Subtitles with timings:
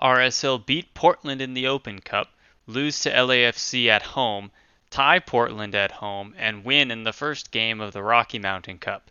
[0.00, 2.32] RSL beat Portland in the Open Cup,
[2.66, 4.50] lose to LAFC at home,
[4.88, 9.10] tie Portland at home, and win in the first game of the Rocky Mountain Cup.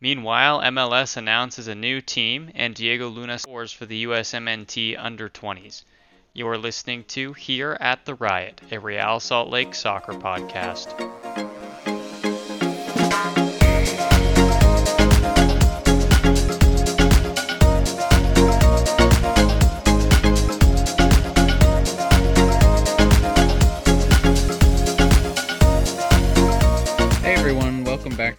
[0.00, 5.84] Meanwhile, MLS announces a new team and Diego Luna scores for the USMNT under 20s.
[6.32, 11.61] You're listening to Here at the Riot, a Real Salt Lake soccer podcast.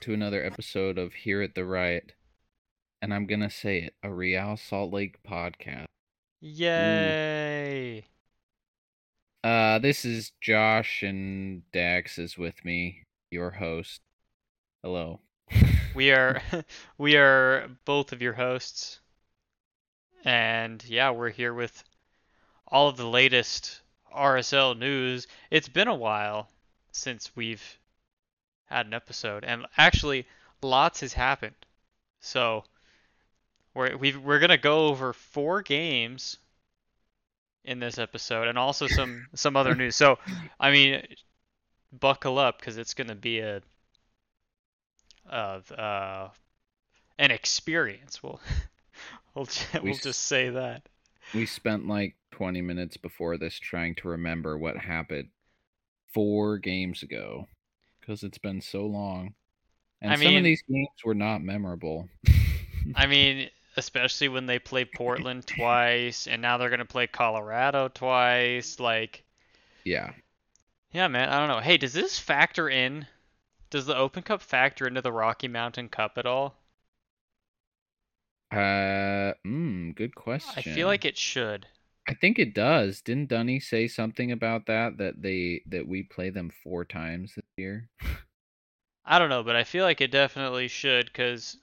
[0.03, 2.11] To another episode of Here at the Riot.
[3.01, 5.85] And I'm gonna say it, a Real Salt Lake podcast.
[6.41, 8.03] Yay!
[9.45, 14.01] Uh this is Josh and Dax is with me, your host.
[14.83, 15.21] Hello.
[15.95, 16.41] We are
[16.97, 18.99] we are both of your hosts.
[20.25, 21.81] And yeah, we're here with
[22.67, 23.79] all of the latest
[24.13, 25.27] RSL news.
[25.49, 26.49] It's been a while
[26.91, 27.63] since we've
[28.65, 30.25] had an episode and actually
[30.61, 31.55] lots has happened.
[32.19, 32.63] So
[33.73, 36.37] we're we we're to go over four games
[37.65, 39.95] in this episode and also some some other news.
[39.95, 40.19] So,
[40.59, 41.03] I mean,
[41.91, 43.61] buckle up cuz it's to be a
[45.25, 46.29] of uh,
[47.17, 48.21] an experience.
[48.23, 48.41] We'll
[49.35, 49.47] we'll,
[49.81, 50.87] We we'll just say that.
[51.33, 55.29] we spent like 20 minutes before this trying to remember what happened
[56.13, 57.47] four games ago.
[58.05, 59.33] Because it's been so long.
[60.01, 62.09] And I some mean- of these games were not memorable.
[62.95, 68.79] I mean, especially when they play Portland twice, and now they're gonna play Colorado twice.
[68.79, 69.23] Like,
[69.85, 70.11] yeah.
[70.91, 71.61] yeah, man, I don't know.
[71.61, 73.07] Hey, does this factor in?
[73.69, 76.55] Does the Open Cup factor into the Rocky Mountain Cup at all?
[78.51, 80.53] Uh, mm, good question.
[80.57, 81.65] I feel like it should.
[82.07, 83.01] I think it does.
[83.01, 84.97] Didn't Dunny say something about that?
[84.97, 87.89] That they that we play them four times this year.
[89.05, 91.55] I don't know, but I feel like it definitely should, because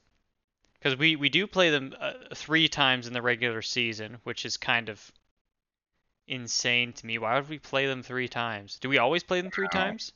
[0.75, 4.57] because we we do play them uh, three times in the regular season, which is
[4.57, 5.13] kind of
[6.27, 7.19] insane to me.
[7.19, 8.79] Why would we play them three times?
[8.79, 9.69] Do we always play them three Wow.
[9.69, 10.13] times?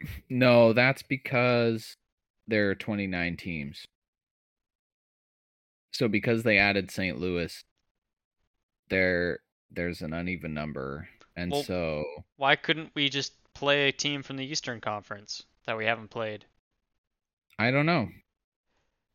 [0.28, 1.96] No, that's because
[2.46, 3.86] there are 29 teams.
[5.92, 7.18] So because they added St.
[7.18, 7.62] Louis,
[8.90, 9.40] there
[9.70, 12.04] there's an uneven number, and Well- so
[12.36, 16.44] Why couldn't we just play a team from the Eastern Conference that we haven't played?
[17.58, 18.08] I don't know.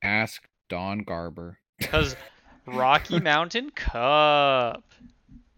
[0.04, 1.60] Ask Don Garber.
[1.80, 2.16] Because
[2.66, 4.84] Rocky Mountain Cup.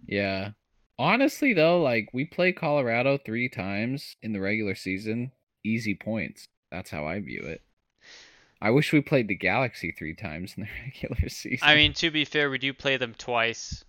[0.06, 0.52] Yeah.
[0.98, 5.32] Honestly though, like we play Colorado 3 times in the regular season,
[5.64, 6.46] easy points.
[6.72, 7.62] That's how I view it.
[8.62, 11.68] I wish we played the Galaxy 3 times in the regular season.
[11.68, 13.84] I mean, to be fair, we do play them twice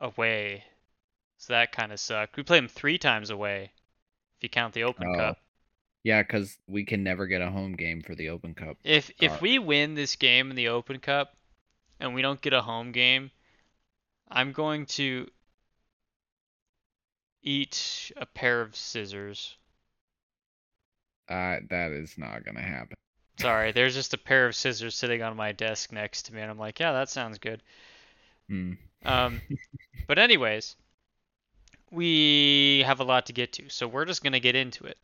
[0.00, 0.64] away,
[1.38, 2.36] so that kind of sucked.
[2.36, 3.72] We play them three times away,
[4.38, 5.38] if you count the Open Oh, Cup.
[6.04, 8.78] yeah, cuz we can never get a home game for the Open Cup.
[8.84, 9.40] If if Dark.
[9.40, 11.34] we win this game in the Open Cup,
[12.00, 13.30] and we don't get a home game,
[14.30, 15.30] I'm going to
[17.42, 19.58] eat a pair of scissors.
[21.28, 22.96] Uh that is not going to happen.
[23.40, 26.48] Sorry, there's just a pair of scissors sitting on my desk next to me, and
[26.50, 27.60] I'm like, yeah, that sounds good.
[28.48, 28.72] Hmm.
[29.04, 29.40] Um,
[30.06, 30.76] but anyways,
[31.90, 34.98] we have a lot to get to, so we're just gonna get into it.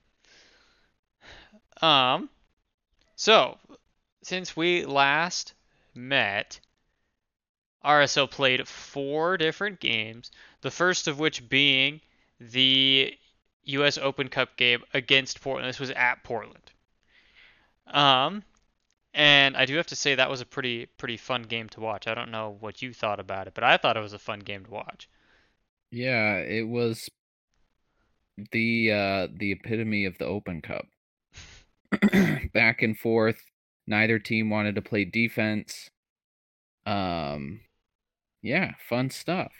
[1.82, 2.28] Um,
[3.16, 3.58] so
[4.22, 5.54] since we last
[5.94, 6.60] met,
[7.84, 10.30] RSL played four different games.
[10.62, 12.00] The first of which being
[12.40, 13.16] the
[13.64, 13.98] U.S.
[13.98, 15.68] Open Cup game against Portland.
[15.68, 16.72] This was at Portland.
[17.86, 18.42] Um,
[19.16, 22.06] and I do have to say that was a pretty pretty fun game to watch.
[22.06, 24.38] I don't know what you thought about it, but I thought it was a fun
[24.40, 25.08] game to watch.
[25.90, 27.08] Yeah, it was
[28.52, 30.86] the uh the epitome of the Open Cup.
[32.52, 33.42] Back and forth,
[33.86, 35.90] neither team wanted to play defense.
[36.86, 37.60] Um
[38.42, 39.52] yeah, fun stuff.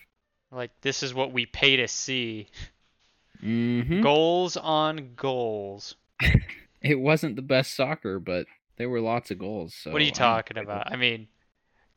[0.50, 2.49] Like this is what we pay to see.
[3.43, 4.03] Mhm.
[4.03, 5.97] Goals on goals.
[6.82, 9.75] It wasn't the best soccer, but there were lots of goals.
[9.75, 10.70] So what are you talking excited.
[10.70, 10.93] about?
[10.93, 11.28] I mean,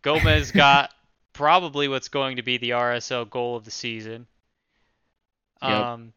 [0.01, 0.91] Gomez got
[1.33, 4.27] probably what's going to be the RSL goal of the season.
[5.61, 5.71] Yep.
[5.71, 6.13] Um,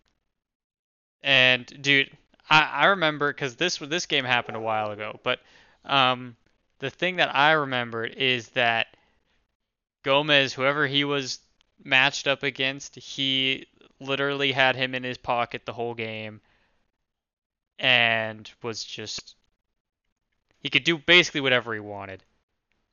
[1.23, 2.11] and dude,
[2.49, 5.41] I, I remember because this this game happened a while ago, but
[5.85, 6.37] um,
[6.79, 8.89] the thing that I remembered is that
[10.03, 11.41] Gomez, whoever he was
[11.85, 13.67] matched up against, he
[14.01, 16.41] literally had him in his pocket the whole game
[17.79, 19.37] and was just
[20.63, 22.25] he could do basically whatever he wanted.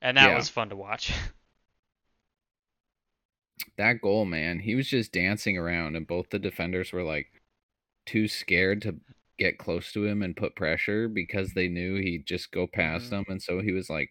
[0.02, 0.34] And that Yeah.
[0.34, 1.12] was fun to watch.
[3.76, 7.32] that goal, man, he was just dancing around, and both the defenders were like
[8.06, 8.96] too scared to
[9.38, 13.10] get close to him and put pressure because they knew he'd just go past Mhm.
[13.10, 14.10] them, and so he was like,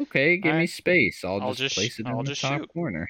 [0.00, 1.24] "Okay, give me space.
[1.24, 3.08] I'll, I'll just, just place it I'll in the just top shoot." corner."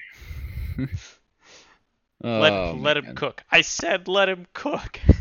[2.37, 3.43] Let oh, let him man, cook.
[3.51, 5.01] I said let him cook.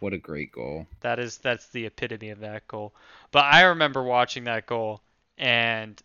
[0.00, 0.86] what a great goal!
[1.00, 2.94] That is that's the epitome of that goal.
[3.30, 5.02] But I remember watching that goal
[5.36, 6.00] and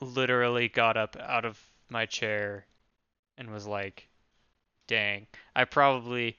[0.00, 1.58] literally got up out of
[1.88, 2.66] my chair
[3.38, 4.08] and was like,
[4.86, 6.38] "Dang." I probably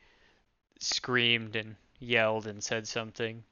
[0.80, 3.44] screamed and yelled and said something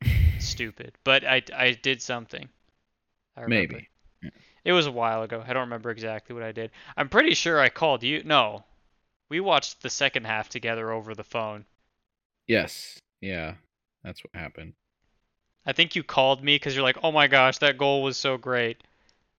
[0.38, 2.48] stupid, but I I did something.
[3.36, 3.74] I remember.
[3.74, 3.88] Maybe.
[4.64, 5.42] It was a while ago.
[5.46, 6.70] I don't remember exactly what I did.
[6.96, 8.22] I'm pretty sure I called you.
[8.24, 8.64] No.
[9.30, 11.64] We watched the second half together over the phone.
[12.50, 13.54] Yes, yeah,
[14.02, 14.72] that's what happened.
[15.66, 18.36] I think you called me because you're like, oh my gosh, that goal was so
[18.36, 18.82] great.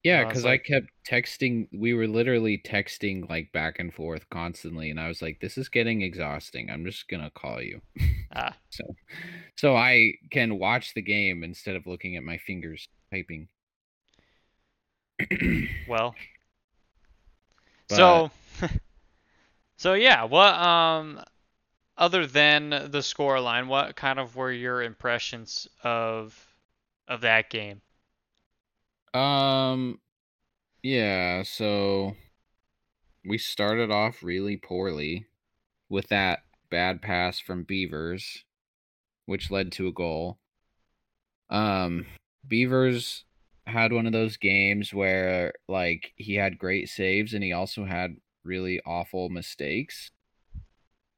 [0.01, 1.67] Yeah, I because like- I kept texting.
[1.73, 5.67] We were literally texting like back and forth constantly, and I was like, "This is
[5.67, 6.69] getting exhausting.
[6.71, 7.81] I'm just gonna call you."
[8.33, 8.85] Ah, So,
[9.57, 13.49] so I can watch the game instead of looking at my fingers typing.
[15.85, 16.15] well.
[17.89, 18.31] But- So,
[19.75, 21.21] so yeah, what, um,
[22.01, 26.35] other than the score line, what kind of were your impressions of,
[27.07, 27.79] of that game?
[29.13, 29.99] Um,
[30.81, 32.15] yeah, so
[33.23, 35.27] we started off really poorly
[35.89, 36.39] with that
[36.71, 38.45] bad pass from Beavers,
[39.27, 40.39] which led to a goal.
[41.51, 42.07] Um,
[42.47, 43.25] Beavers
[43.67, 48.15] had one of those games where like he had great saves and he also had
[48.43, 50.09] really awful mistakes.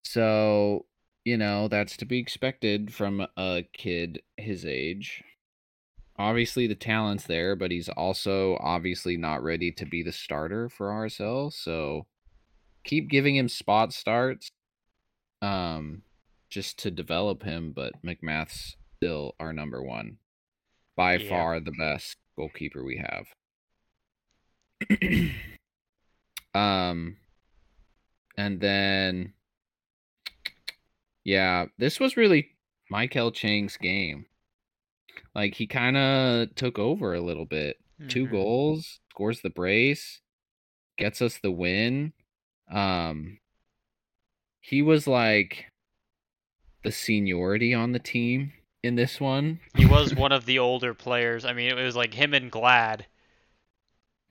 [0.04, 0.86] So,
[1.26, 5.24] you know, that's to be expected from a kid his age
[6.18, 10.90] obviously the talent's there, but he's also obviously not ready to be the starter for
[10.90, 11.52] RSL.
[11.52, 12.06] So
[12.84, 14.50] keep giving him spot starts,
[15.42, 16.04] um,
[16.50, 17.72] just to develop him.
[17.76, 20.18] But MacMath's still our number one,
[20.96, 21.30] by Yeah.
[21.30, 23.28] far the best goalkeeper we have.
[26.54, 27.18] um,
[28.38, 29.34] and then
[31.24, 32.50] yeah, this was really
[32.92, 34.26] Maikel Chang's game.
[35.36, 37.78] Like he kind of took over a little bit.
[38.10, 38.32] Two Mhm.
[38.32, 40.22] goals, scores the brace,
[40.98, 42.14] gets us the win.
[42.70, 43.40] Um
[44.60, 45.66] he was like
[46.84, 49.60] the seniority on the team in this one.
[49.76, 51.46] He was one of the older players.
[51.46, 53.06] I mean, it was like him and Glad.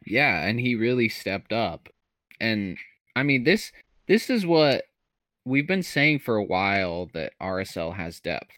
[0.04, 1.88] Yeah, and he really stepped up.
[2.40, 2.76] And
[3.14, 3.72] I mean this
[4.08, 4.84] this is what
[5.44, 8.52] we've been saying for a while that RSL has depth.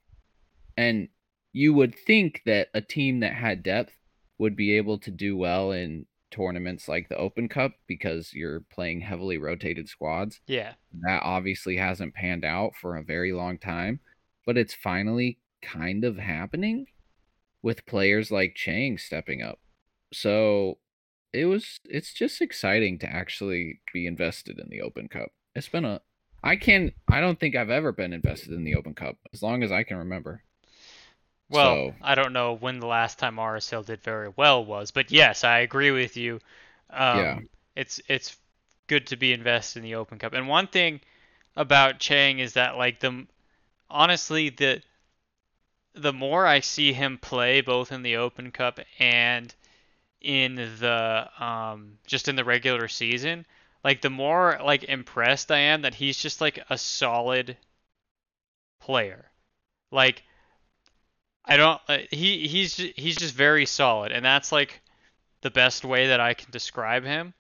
[0.77, 1.09] And
[1.53, 3.93] you would think that a team that had depth
[4.39, 9.01] would be able to do well in tournaments like the Open Cup because you're playing
[9.01, 10.41] heavily rotated squads.
[10.47, 10.73] Yeah.
[11.03, 14.01] That obviously hasn't panned out for a very long time,
[14.45, 16.87] but it's finally kind of happening
[17.63, 19.61] with players like Chang stepping up.
[20.13, 20.79] So
[21.33, 25.31] it was it's just exciting to actually be invested in the Open Cup.
[25.55, 26.01] It's been a
[26.45, 29.63] I can I don't think I've ever been invested in the Open Cup as long
[29.63, 30.43] as I can remember.
[31.49, 35.11] Well, So- I don't know when the last time RSL did very well was, but
[35.11, 36.41] yes, I agree with you.
[36.91, 37.39] Um, Yeah.
[37.75, 38.37] It's it's
[38.87, 40.35] good to be invested in the Open Cup.
[40.35, 41.01] And one thing
[41.57, 43.27] about Chang is that like the
[43.89, 44.83] honestly the
[45.95, 49.55] the more I see him play both in the Open Cup and
[50.21, 53.47] in the um just in the regular season,
[53.85, 57.59] like the more like impressed I am that he's just like a solid
[58.81, 59.31] player.
[59.93, 60.25] Like
[61.45, 64.81] I don't uh, he he's he's just very solid and that's like
[65.43, 67.35] the best way that I can describe him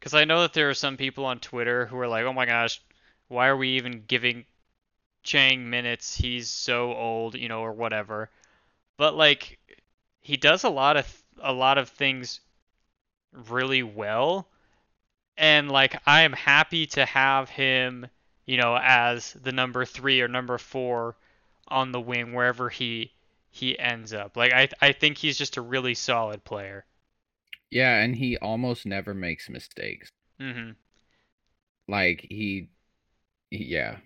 [0.00, 2.46] cuz I know that there are some people on Twitter who are like, "Oh my
[2.46, 2.80] gosh,
[3.28, 4.46] why are we even giving
[5.22, 6.16] Chang minutes?
[6.16, 8.30] He's so old, you know, or whatever."
[8.96, 9.58] But like
[10.20, 12.40] he does a lot of a lot of things
[13.32, 14.48] really well
[15.36, 18.06] and like I am happy to have him,
[18.46, 21.16] you know, as the number 3 or number 4
[21.68, 23.12] on the wing wherever he
[23.50, 24.36] he ends up.
[24.36, 26.84] Like I I think he's just a really solid player.
[27.70, 30.10] Yeah, and he almost never makes mistakes.
[30.38, 30.76] Mhm.
[31.88, 32.68] Like he,
[33.50, 33.98] yeah.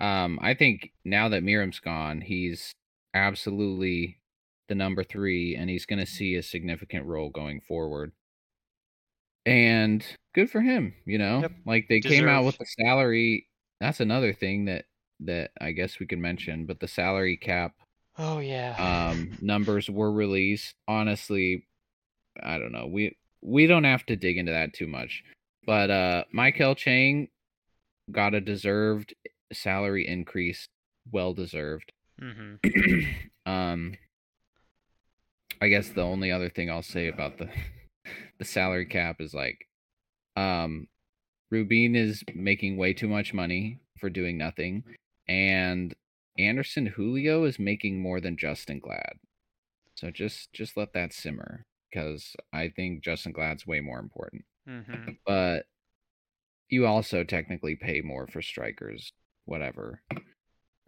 [0.00, 2.72] Um I think now that Miram's gone, he's
[3.14, 4.20] absolutely
[4.68, 8.12] the number 3 and he's going to see a significant role going forward.
[9.50, 10.04] And
[10.34, 11.40] good for him, you know?
[11.40, 11.52] Yep.
[11.66, 13.46] Like they came out with the salary.
[13.80, 14.84] That's another thing that
[15.20, 17.72] that I guess we could mention, but the salary cap
[18.18, 18.74] Oh yeah.
[19.08, 21.66] um numbers were released honestly
[22.42, 25.22] i don't know we we don't have to dig into that too much
[25.64, 27.28] But uh Maikel Chang
[28.10, 29.14] got a deserved
[29.52, 30.68] salary increase,
[31.12, 31.92] well deserved.
[32.20, 33.00] Mm-hmm.
[33.50, 33.94] um
[35.60, 37.48] I guess the only other thing I'll say about the
[38.38, 39.66] the salary cap is like
[40.36, 40.86] um
[41.50, 44.84] Rubin is making way too much money for doing nothing
[45.28, 45.94] and
[46.38, 49.18] Anderson Julio is making more than Justen Glad.
[49.94, 54.44] So just just let that simmer because I think Justen Glad's way more important.
[54.68, 55.12] Mm-hmm.
[55.26, 55.66] But
[56.68, 59.12] you also technically pay more for strikers,
[59.44, 60.02] whatever.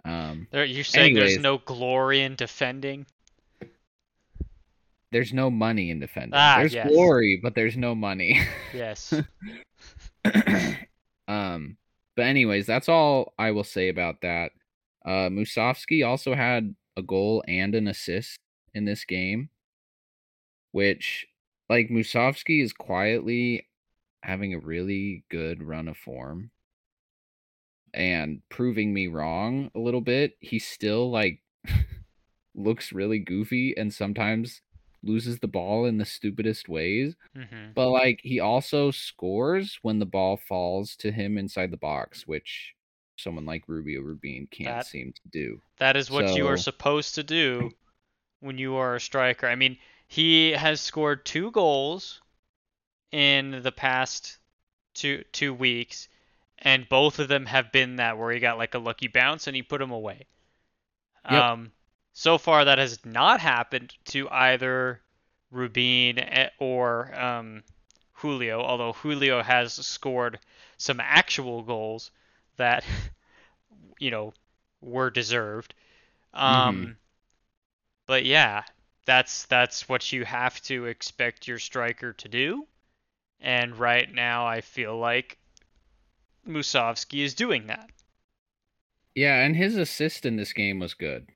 [0.05, 1.33] Um, There, you're saying Anyways.
[1.35, 3.07] there's no glory in defending?
[5.13, 6.33] There's no money in defending.
[6.33, 6.89] Ah, there's yes.
[6.89, 8.41] glory, but there's no money.
[8.75, 9.13] Yes.
[11.29, 11.77] um,
[12.17, 14.53] but anyways, that's all I will say about that.
[15.05, 18.39] Uh, Musovski also had a goal and an assist
[18.73, 19.51] in this game,
[20.71, 21.27] which,
[21.69, 23.67] like, Musovski is quietly
[24.23, 26.51] having a really good run of form
[27.93, 30.39] and proving me wrong a little bit.
[30.41, 31.41] He still, like,
[32.55, 34.63] looks really goofy and sometimes
[35.03, 37.15] loses the ball in the stupidest ways.
[37.37, 37.73] mm-hmm.
[37.75, 42.75] But like he also scores when the ball falls to him inside the box, which
[43.17, 45.61] someone like Rubio Rubin can't That- seem to do.
[45.79, 47.71] That is what you are supposed to do
[48.41, 49.47] when you are a striker.
[49.47, 49.79] I mean,
[50.09, 52.21] he has scored two goals
[53.11, 54.39] in the past
[54.95, 56.09] two two weeks,
[56.59, 59.57] and both of them have been that where he got like a lucky bounce and
[59.57, 60.27] he put them away.
[61.31, 61.43] Yep.
[61.43, 61.73] Um,
[62.13, 65.01] so far that has not happened to either
[65.51, 67.63] Rubin eh, or um,
[68.13, 70.39] Julio, although Julio has scored
[70.77, 72.11] some actual goals
[72.57, 72.85] that
[73.99, 74.33] you know
[74.81, 75.75] were deserved.
[76.35, 76.97] Um,
[78.07, 78.65] but yeah,
[79.07, 82.67] that's that's what you have to expect your striker to do.
[83.41, 85.39] And right now, I feel like
[86.47, 87.91] Musovski is doing that.
[89.15, 91.29] Yeah, and his assist in this game was good.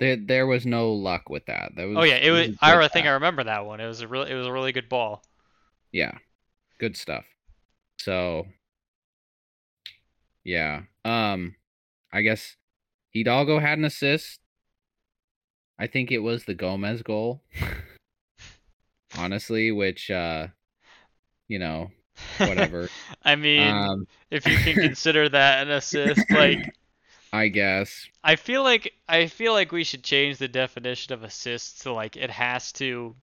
[0.00, 1.72] There there was no luck with that.
[1.76, 2.56] That was Oh yeah, it was.
[2.62, 3.80] I I think I remember that one.
[3.80, 4.22] It was a real.
[4.22, 5.22] It was a really good ball.
[5.92, 6.12] Yeah.
[6.78, 7.26] Good stuff.
[7.98, 8.46] So
[10.42, 10.82] yeah.
[11.04, 11.54] Um
[12.10, 12.56] I guess
[13.12, 14.40] Hidalgo had an assist.
[15.78, 17.42] I think it was the Gomez goal.
[19.18, 20.46] Honestly, which uh
[21.46, 21.90] you know,
[22.38, 22.88] whatever.
[23.22, 26.74] I mean, um if you can consider that an assist, like
[27.32, 31.82] I guess I feel like I feel like we should change the definition of assist
[31.82, 33.14] to like it has to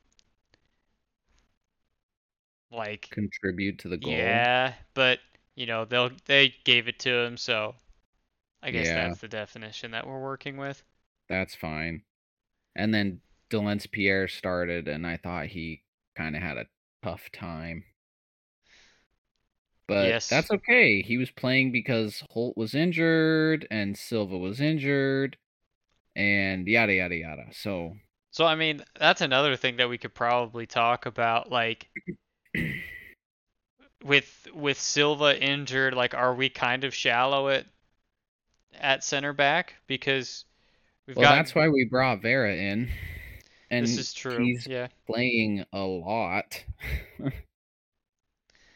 [2.71, 4.47] like contribute to the goal.
[4.47, 5.19] yeah, but
[5.55, 7.75] you know they'll they gave it to him, so
[8.63, 8.93] I guess Yeah.
[8.93, 10.83] that's the definition that we're working with.
[11.29, 12.03] That's fine.
[12.75, 15.83] And then Delentz Pierre started and I thought he
[16.17, 16.67] kind of had a
[17.03, 17.85] tough time.
[19.87, 20.27] But Yes.
[20.29, 21.01] that's okay.
[21.01, 25.37] He was playing because Holt was injured and Silva was injured
[26.15, 27.45] and yada yada yada.
[27.53, 27.95] So
[28.31, 31.89] So I mean that's another thing that we could probably talk about, like
[34.03, 37.65] with with Silva injured, like are we kind of shallow at
[38.79, 40.45] at center back because
[41.07, 41.21] we've got.
[41.21, 42.89] well got that's why we brought Vera in.
[43.69, 44.43] And this is true.
[44.43, 44.87] he's Yeah.
[45.07, 46.63] playing a lot.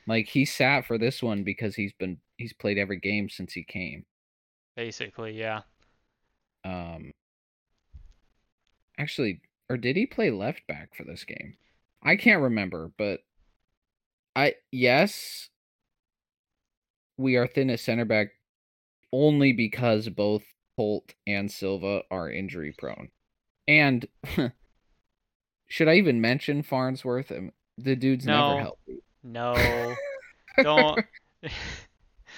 [0.08, 3.63] like he sat for this one because he's been he's played every game since he
[3.63, 4.05] came.
[4.75, 5.62] Basically, yeah.
[6.63, 7.12] Um
[8.98, 11.55] Actually, or did he play left back for this game?
[12.03, 13.22] I can't remember, but
[14.36, 15.50] I yes
[17.17, 18.29] we are thin at center back
[19.12, 20.43] only because both
[20.77, 23.10] Holt and Silva are injury prone.
[23.67, 24.08] And
[25.67, 27.31] should I even mention Farnsworth?
[27.77, 28.48] The dude's No.
[28.48, 29.03] never healthy.
[29.23, 29.95] No.
[30.63, 31.05] Don't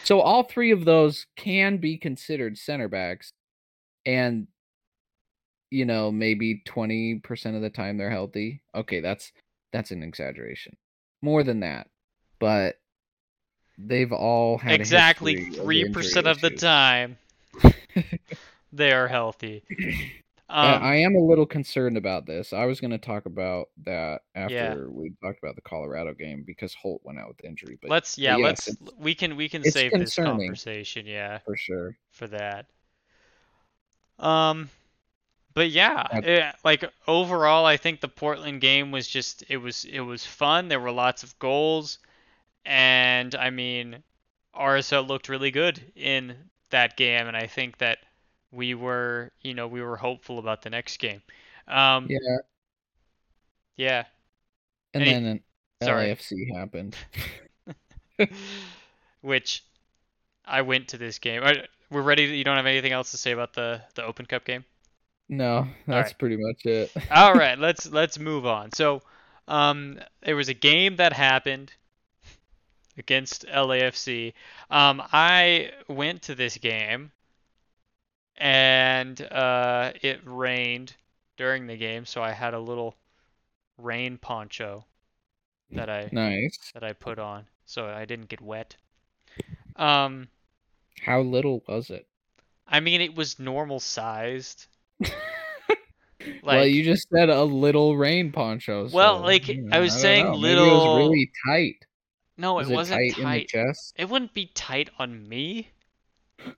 [0.04, 3.32] So all three of those can be considered center backs,
[4.06, 4.48] and
[5.72, 8.62] you know maybe twenty percent of the time they're healthy.
[8.76, 9.32] Okay, that's
[9.72, 10.76] that's an exaggeration.
[11.22, 11.88] More than that,
[12.40, 12.80] but
[13.78, 17.18] they've all had exactly three percent injury of the time
[18.74, 19.64] they are healthy.
[20.56, 22.54] Um, I am a little concerned about this.
[22.54, 24.76] I was going to talk about that after Yeah.
[24.88, 28.38] we talked about the Colorado game because Holt went out with injury, but let's yeah,
[28.38, 31.98] yes, let's we can we can save this conversation, yeah, for sure.
[32.12, 32.68] for that.
[34.20, 34.70] Um,
[35.56, 39.86] but yeah, That- eh, like overall, I think the Portland game was just it was
[39.86, 40.68] it was fun.
[40.68, 41.98] There were lots of goals,
[42.64, 44.04] and I mean,
[44.54, 46.36] RSL looked really good in
[46.70, 48.00] that game, and I think that
[48.54, 51.22] we were you know we were hopeful about the next game.
[51.68, 52.20] Um, Yeah,
[53.78, 54.04] yeah.
[54.94, 55.40] and Any- then.
[55.82, 56.96] LAFC happened.
[59.22, 59.64] which
[60.46, 61.44] I went to this game.
[61.90, 62.28] We're ready.
[62.28, 64.64] To, you don't have anything else to say about the the Open Cup game?
[65.30, 66.20] No, that's right.
[66.20, 66.92] pretty much it.
[67.12, 68.72] All right, let's let's move on.
[68.72, 69.02] So,
[69.48, 71.74] um, there was a game that happened
[72.98, 74.34] against LAFC.
[74.70, 77.12] Um, I went to this game,
[78.38, 80.96] and uh, it rained
[81.38, 82.96] during the game, so I had a little
[83.78, 84.86] rain poncho
[85.72, 86.58] that I Nice.
[86.74, 88.76] that I put on, so I didn't get wet.
[89.76, 90.28] Um,
[91.02, 92.06] How little was it?
[92.68, 94.68] I mean, it was normal sized.
[95.02, 95.12] well,
[96.44, 98.90] Like- you just said a little rain poncho.
[98.90, 100.38] Well, like, you I was don't saying know.
[100.38, 101.76] Maybe it little- was really tight.
[102.38, 103.48] No, Was it wasn't tight, in the tight.
[103.48, 103.94] chest?
[103.98, 105.70] It wouldn't be tight on me.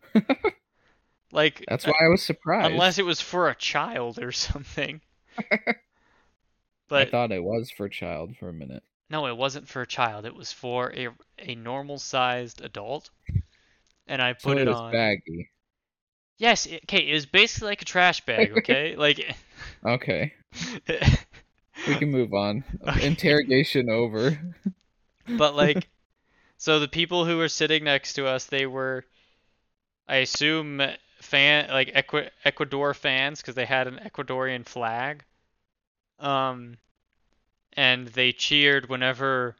[1.35, 2.71] Like, That's uh, why I was surprised.
[2.73, 5.01] unless it was for a child or something.
[6.87, 8.83] But I thought it was for a child for a minute.
[9.09, 10.25] no, it wasn't for a child.
[10.27, 13.09] It was for a a normal sized adult.
[14.07, 14.91] And I So put it it was on.
[14.91, 15.51] baggy.
[16.37, 18.95] Yes, it, okay, it was basically like a trash bag, okay?
[18.95, 19.35] like
[19.85, 20.33] Okay,
[21.87, 22.63] we can move on.
[22.87, 23.07] Okay.
[23.07, 24.39] Interrogation over.
[25.37, 25.87] but like
[26.57, 29.05] so the people who were sitting next to us, they were
[30.07, 30.81] I assume
[31.25, 35.23] fan like Equi- Ecuador fans because they had an Ecuadorian flag.
[36.19, 36.77] Um
[37.73, 39.55] and they cheered whenever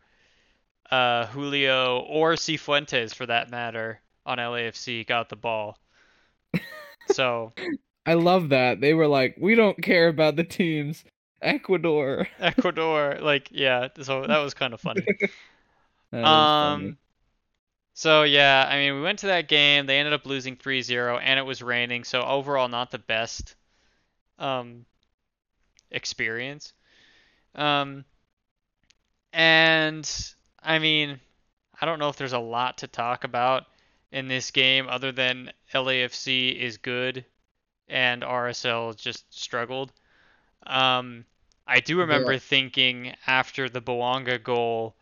[0.92, 5.78] uh Julio or Cifuentes for that matter on LAFC got the ball.
[7.08, 7.54] So
[8.06, 8.82] I love that.
[8.82, 11.04] They were like, we don't care about the teams.
[11.42, 12.28] Ecuador.
[12.40, 15.06] Ecuador, like yeah, so that was kind of funny.
[16.14, 16.96] Um funny.
[17.96, 21.40] So yeah, I mean we went to that game, they ended up losing 3-0 and
[21.40, 23.56] it was raining, so overall not the best
[24.38, 24.86] um
[25.92, 26.74] experience.
[27.56, 28.06] Um
[29.34, 31.20] and I mean
[31.80, 33.66] I don't know if there's a lot to talk about
[34.12, 37.26] in this game other than LAFC is good
[37.88, 39.92] and RSL just struggled.
[40.68, 41.26] Um
[41.68, 44.96] I do remember thinking after the Bouanga goal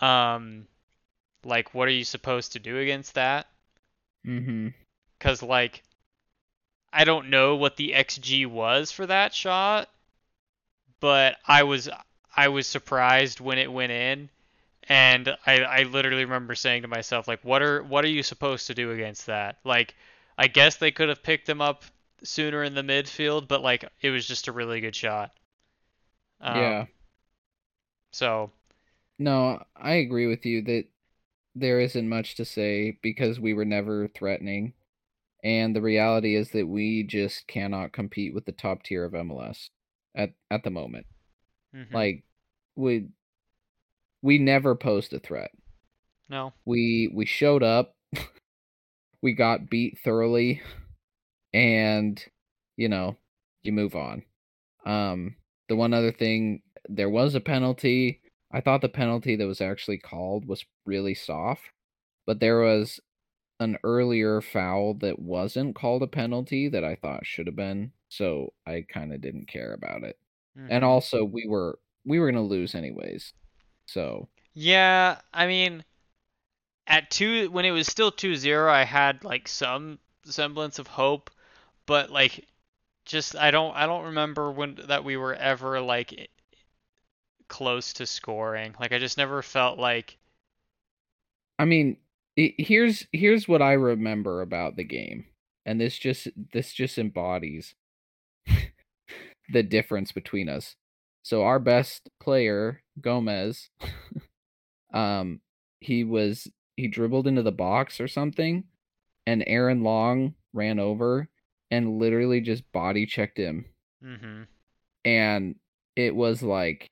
[0.00, 0.66] um
[1.44, 3.46] like what are you supposed to do against that
[4.26, 4.68] Mm-hmm.
[5.18, 5.82] because like
[6.92, 9.88] i don't know what the xg was for that shot
[11.00, 11.88] but i was
[12.36, 14.28] i was surprised when it went in
[14.88, 18.66] and i i literally remember saying to myself like what are what are you supposed
[18.66, 19.94] to do against that like
[20.38, 21.84] i guess they could have picked him up
[22.22, 25.32] sooner in the midfield but like it was just a really good shot
[26.40, 26.86] um, yeah.
[28.12, 28.50] so
[29.18, 30.86] No, I agree with you that
[31.54, 34.74] there isn't much to say because we were never threatening.
[35.42, 39.70] And the reality is that we just cannot compete with the top tier of MLS
[40.14, 41.06] at, at the moment.
[41.74, 41.92] mhm.
[41.92, 42.24] Like
[42.76, 43.08] we
[44.22, 45.50] we never posed a threat.
[46.28, 47.94] no We we showed up.
[49.22, 50.62] we got beat thoroughly
[51.52, 52.22] and
[52.76, 53.16] you know,
[53.62, 54.22] you move on.
[54.86, 55.36] Um
[55.68, 58.19] the one other thing there was a penalty.
[58.52, 61.70] I thought the penalty that was actually called was really soft,
[62.26, 63.00] but there was
[63.60, 68.54] an earlier foul that wasn't called a penalty that I thought should have been, so
[68.66, 70.18] I kind of didn't care about it.
[70.68, 70.84] And Mhm.
[70.84, 73.34] also we were we were going to lose anyways.
[73.86, 75.84] So, Yeah, I mean,
[76.86, 81.30] at two when it was still 2-0, I had like some semblance of hope,
[81.86, 82.46] but like
[83.06, 86.30] just I don't I don't remember when that we were ever like
[87.50, 88.74] close to scoring.
[88.80, 90.16] Like I just never felt like
[91.58, 91.98] I mean,
[92.36, 95.26] here's here's what I remember about the game.
[95.66, 97.74] And this just this just embodies
[99.52, 100.76] the difference between us.
[101.22, 103.68] So our best player, Gomez,
[104.94, 105.40] um
[105.80, 108.64] he was he dribbled into the box or something
[109.26, 111.28] and Aaron Long ran over
[111.70, 113.66] and literally just body checked him
[114.02, 114.44] Mm-hmm.
[115.04, 115.54] and
[115.94, 116.88] it was like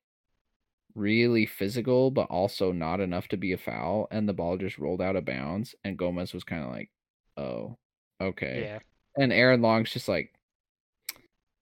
[0.98, 5.00] really physical but also not enough to be a foul and the ball just rolled
[5.00, 6.90] out of bounds and Gomez was kind of like
[7.36, 7.78] oh
[8.20, 8.62] okay.
[8.62, 8.78] Yeah.
[9.16, 10.32] and Aaron Long's just like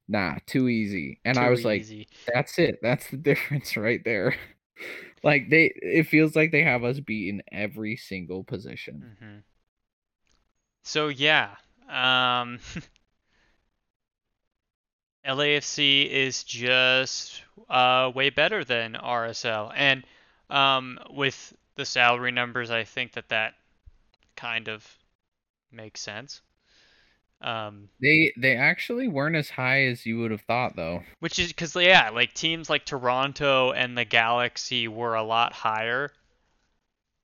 [0.09, 1.21] nah too easy.
[1.25, 1.87] And I too was like
[2.33, 2.79] that's it.
[2.83, 4.35] That's the difference right there.
[5.23, 9.17] Like they it feels like they have us beat in every single position.
[9.23, 9.43] Mhm.
[10.83, 11.57] So yeah,
[11.89, 12.59] um
[15.27, 20.05] LAFC is just uh, way better than RSL, and
[20.51, 23.55] um, with the salary numbers, I think that that
[24.37, 24.87] kind of
[25.73, 26.43] makes sense.
[27.43, 31.03] Um, They they actually weren't as high as you would have thought though.
[31.21, 36.13] which is because yeah, like teams like Toronto and the Galaxy were a lot higher.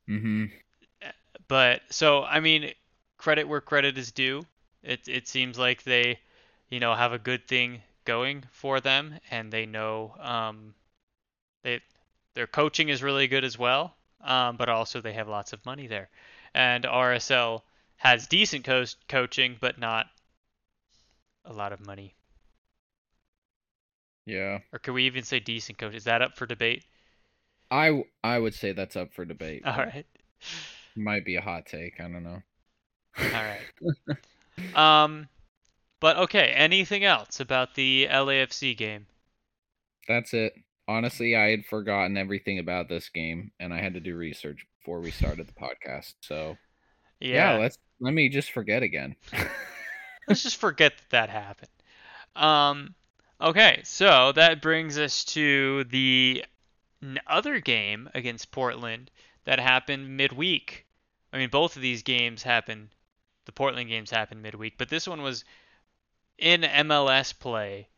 [0.09, 0.47] Mm-hmm.
[1.49, 2.73] But so I mean,
[3.17, 4.45] credit where credit is due.
[4.83, 6.19] It it seems like they,
[6.69, 10.75] you know, have a good thing going for them, and they know um,
[11.63, 11.81] they
[12.35, 13.95] their coaching is really good as well.
[14.23, 16.09] Um, but also they have lots of money there,
[16.55, 17.63] and RSL
[17.97, 20.07] has decent co- coaching, but not
[21.45, 22.15] a lot of money.
[24.27, 24.61] Yeah.
[24.73, 25.95] Or could we even say decent coach?
[25.95, 26.85] Is that up for debate?
[27.71, 29.63] I I would say that's up for debate.
[29.65, 30.07] All right.
[30.95, 32.01] Might be a hot take.
[32.01, 32.43] I don't know.
[33.19, 34.17] All right.
[34.75, 35.29] Um,
[36.03, 36.53] but okay.
[36.55, 39.07] Anything else about the LAFC game?
[40.09, 40.55] That's it.
[40.89, 45.01] Honestly, I had forgotten everything about this game, and I had to do research before
[45.01, 46.15] we started the podcast.
[46.21, 46.59] So
[47.21, 47.59] yeah, Yeah.
[47.59, 49.17] let's let me just forget again.
[50.29, 51.71] Let's just forget that that happened.
[52.37, 52.95] Um,
[53.41, 53.81] okay.
[53.85, 56.45] So that brings us to the
[57.27, 59.11] other game against Portland
[59.45, 60.87] that happened midweek.
[61.33, 62.91] I mean, both of these games happened.
[63.47, 65.45] The Portland games happened midweek, but this one was
[66.43, 67.89] in MLS play,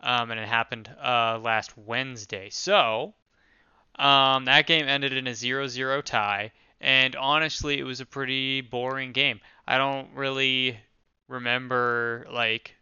[0.00, 2.50] um, and it happened uh, last Wednesday.
[2.50, 3.14] So
[3.98, 9.12] um, that game ended in a 0-0 tie, and honestly, it was a pretty boring
[9.12, 9.40] game.
[9.66, 10.78] I don't really
[11.28, 12.74] remember like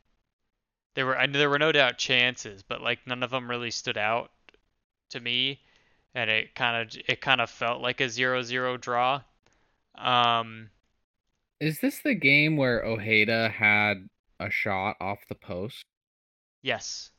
[0.95, 3.97] there were I there were no doubt chances, but like none of them really stood
[3.97, 4.33] out
[5.11, 5.61] to me,
[6.15, 9.23] and it kind of it kind of felt like a 0-0 draw.
[9.95, 10.71] Um,
[11.61, 14.09] Is this the game where Ojeda had
[14.39, 15.85] a shot off the post?
[16.63, 17.11] yes.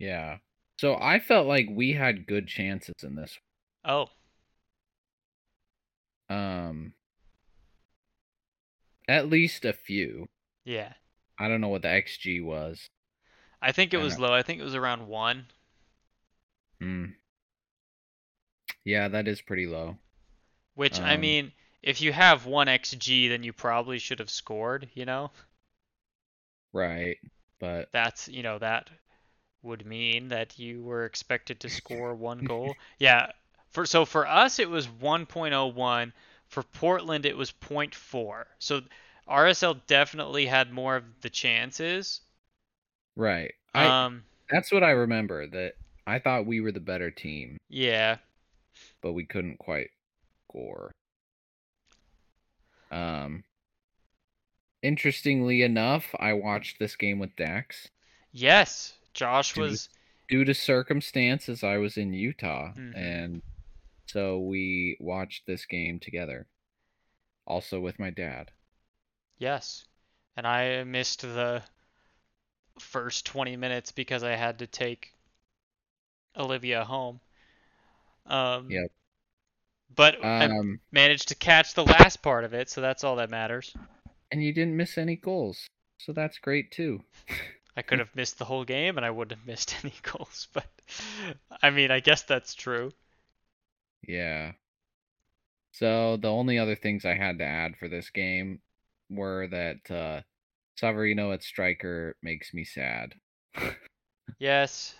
[0.00, 0.38] Yeah.
[0.76, 3.38] So I felt like we had good chances in this.
[3.84, 4.10] Oh,
[6.30, 6.92] Um
[9.08, 10.28] at least a few.
[10.64, 10.92] yeah.
[11.38, 12.90] I don't know what the XG was.
[13.62, 14.18] I think it I was know.
[14.18, 14.32] low.
[14.34, 15.46] I think it was around one.
[16.80, 17.18] Hmm.
[18.84, 19.98] Yeah, that is pretty low.
[20.72, 24.88] Which I Um, mean, if you have one xG, then you probably should have scored.
[24.94, 25.30] You know,
[26.72, 27.16] Right.
[27.60, 28.90] But that's you know that
[29.62, 32.74] would mean that you were expected to score one goal.
[32.98, 33.32] Yeah.
[33.70, 36.12] For so for us it was 1.01.
[36.46, 38.44] For Portland it was 0.4.
[38.58, 38.80] So
[39.28, 42.20] RSL definitely had more of the chances.
[43.16, 43.52] right.
[43.74, 44.24] I Um.
[44.50, 45.74] that's what I remember that
[46.06, 48.16] I thought we were the better team, Yeah.
[49.02, 49.90] but we couldn't quite
[50.48, 50.90] score.
[52.90, 53.44] Um
[54.82, 57.88] interestingly enough, I watched this game with Dax.
[58.32, 58.94] Yes.
[59.14, 59.62] Josh Dude.
[59.62, 59.88] was.
[60.28, 62.94] due to circumstances, I was in Utah, Mhm.
[62.96, 63.42] and
[64.06, 66.46] so we watched this game together.
[67.46, 68.50] Also with my dad.
[69.38, 69.86] Yes.
[70.36, 71.62] And I missed the
[72.78, 75.14] first 20 minutes because I had to take
[76.36, 77.20] Olivia home.
[78.26, 78.92] Um, Yep.
[79.94, 83.30] But I Um, managed to catch the last part of it, so that's all that
[83.30, 83.74] matters.
[84.30, 87.02] And you didn't miss any goals, so that's great too.
[87.76, 90.66] I could have missed the whole game and I wouldn't have missed any goals, but
[91.62, 92.90] I mean, I guess that's true.
[94.06, 94.52] Yeah.
[95.72, 98.60] So the only other things I had to add for this game
[99.08, 100.22] were that uh,
[100.80, 103.14] Savarino at striker makes me sad,
[104.38, 104.94] Yes.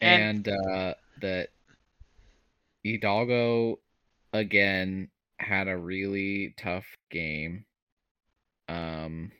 [0.00, 1.48] And, and uh, that
[2.84, 3.80] Hidalgo
[4.32, 7.64] again had a really tough game.
[8.70, 9.32] Um,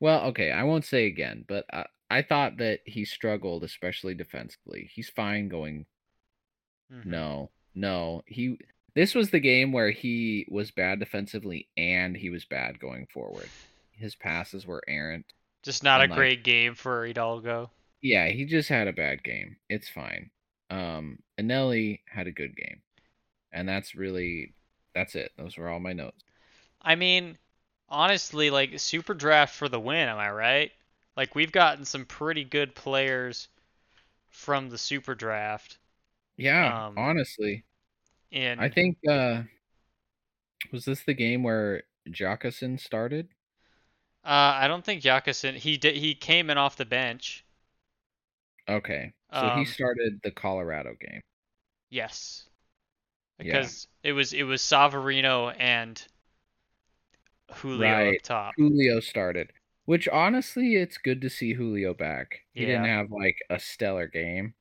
[0.00, 4.90] well, okay, I won't say again, but I, I thought that he struggled, especially defensively.
[4.92, 5.86] He's fine going
[6.92, 7.04] Mhm.
[7.06, 8.22] no, no.
[8.26, 8.58] He
[8.94, 13.48] this was the game where he was bad defensively and he was bad going forward.
[13.92, 15.26] His passes were errant.
[15.64, 17.70] just not a like- great game for Hidalgo.
[18.00, 19.56] Yeah, he just had a bad game.
[19.68, 20.30] It's fine.
[20.70, 22.80] Um Eneli had a good game.
[23.52, 24.54] And that's really
[24.94, 25.32] that's it.
[25.36, 26.24] Those were all my notes.
[26.80, 27.36] I mean,
[27.88, 30.72] honestly, like super draft for the win, am I right?
[31.16, 33.48] Like we've gotten some pretty good players
[34.30, 35.78] from the super draft.
[36.36, 37.64] Yeah, Um, honestly.
[38.30, 39.44] In I think uh
[40.72, 43.28] was this the game where Jockeson started?
[44.24, 44.28] uh,
[44.62, 47.44] I don't think Jakobsen he did he came in off the bench.
[48.68, 49.12] Okay.
[49.32, 51.20] So Um, he started the Colorado game.
[51.90, 52.48] Yes.
[53.40, 53.70] Yeah.
[53.70, 56.02] Because it was it was Savarino and
[57.56, 58.16] Julio Right.
[58.16, 58.54] up top.
[58.56, 59.52] Julio started,
[59.84, 62.40] which honestly, it's good to see Julio back.
[62.54, 64.54] He didn't have like a stellar game,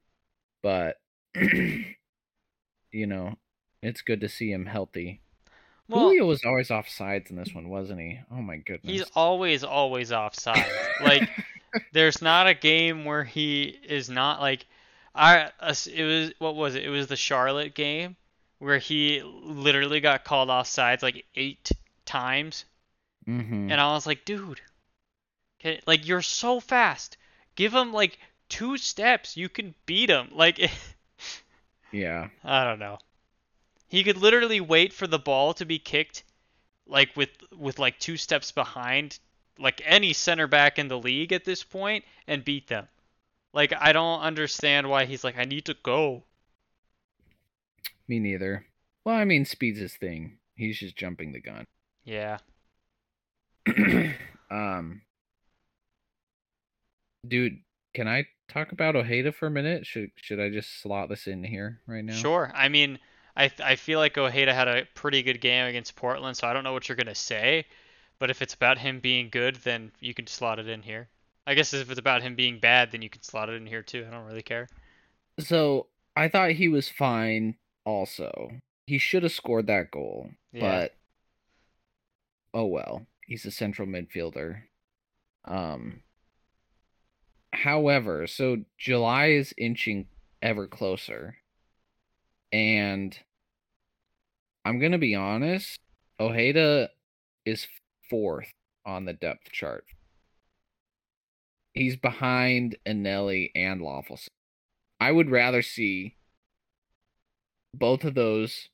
[0.63, 0.97] but
[1.36, 3.36] you know,
[3.82, 5.21] it's good to see him healthy.
[5.89, 8.19] Well, Julio was always off sides in this one, wasn't he?
[8.32, 8.91] Oh my goodness.
[8.91, 10.65] he's always always off offside.
[11.02, 11.30] like
[11.93, 14.65] there's not a game where he is not like
[15.15, 16.84] I it was what was it?
[16.84, 18.15] It was the Charlotte game
[18.60, 21.71] where he literally got called off sides like 8
[22.06, 22.65] times
[23.28, 23.72] mm-hmm.
[23.72, 24.62] and I was like, "Dude,
[25.60, 27.18] okay, like you're so fast.
[27.56, 28.18] Give him like
[28.50, 30.72] two steps, you can beat him." Like
[31.92, 32.30] Yeah.
[32.44, 33.00] I don't know.
[33.90, 36.24] He could literally wait for the ball to be kicked
[36.86, 39.20] like with with like two steps behind
[39.60, 42.88] like any center back in the league at this point and beat them.
[43.54, 46.24] Like I don't understand why he's like I need to go.
[48.08, 48.66] Me neither.
[49.04, 50.38] Well, I mean, speed's his thing.
[50.56, 51.66] He's just jumping the gun.
[52.04, 52.38] Yeah.
[54.51, 55.01] um,
[57.27, 57.60] dude,
[57.93, 59.86] can I talk about Ojeda for a minute?
[59.86, 62.13] Should should I just slot this in here right now?
[62.13, 62.51] Sure.
[62.56, 62.99] I mean,
[63.36, 66.63] I I feel like Ojeda had a pretty good game against Portland, so I don't
[66.63, 67.65] know what you're going to say,
[68.19, 71.08] but if it's about him being good, then you can slot it in here.
[71.45, 73.82] I guess if it's about him being bad, then you can slot it in here
[73.82, 74.06] too.
[74.08, 74.67] I don't really care.
[75.39, 77.56] So I thought he was fine.
[77.86, 78.51] Also,
[78.86, 80.62] he should have scored that goal, Yeah.
[80.62, 80.95] but
[82.53, 83.06] oh well.
[83.28, 84.62] He's a central midfielder.
[85.46, 86.02] Um.
[87.54, 90.08] However, so July is inching
[90.42, 91.38] ever closer,
[92.52, 93.18] and
[94.66, 95.80] I'm gonna be honest.
[96.20, 96.90] Ojeda
[97.46, 97.68] is
[98.10, 98.52] fourth
[98.86, 99.86] on the depth chart.
[101.74, 104.30] He's behind Eneli and Löffelsend.
[105.00, 106.16] I would rather see
[107.74, 108.70] both of those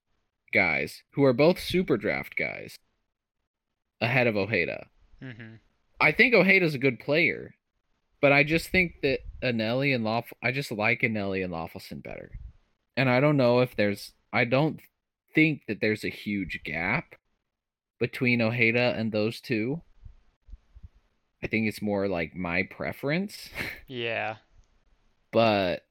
[0.54, 2.78] guys, who are both super draft guys,
[4.04, 4.88] ahead of Ojeda.
[5.22, 5.60] Mhm.
[6.00, 7.56] I think Ojeda's a good player,
[8.22, 12.32] but I just think that Eneli and Lawful, I just like Eneli and Löffelsend better.
[12.98, 14.80] And I don't know if there's, I don't
[15.34, 17.16] think that there's a huge gap
[18.00, 19.82] between Ojeda and those two.
[21.42, 23.50] I think it's more like my preference,
[23.88, 24.38] Yeah.
[25.32, 25.86] but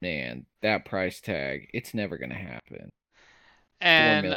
[0.00, 2.90] man, that price tag, it's never gonna happen.
[3.84, 4.36] And.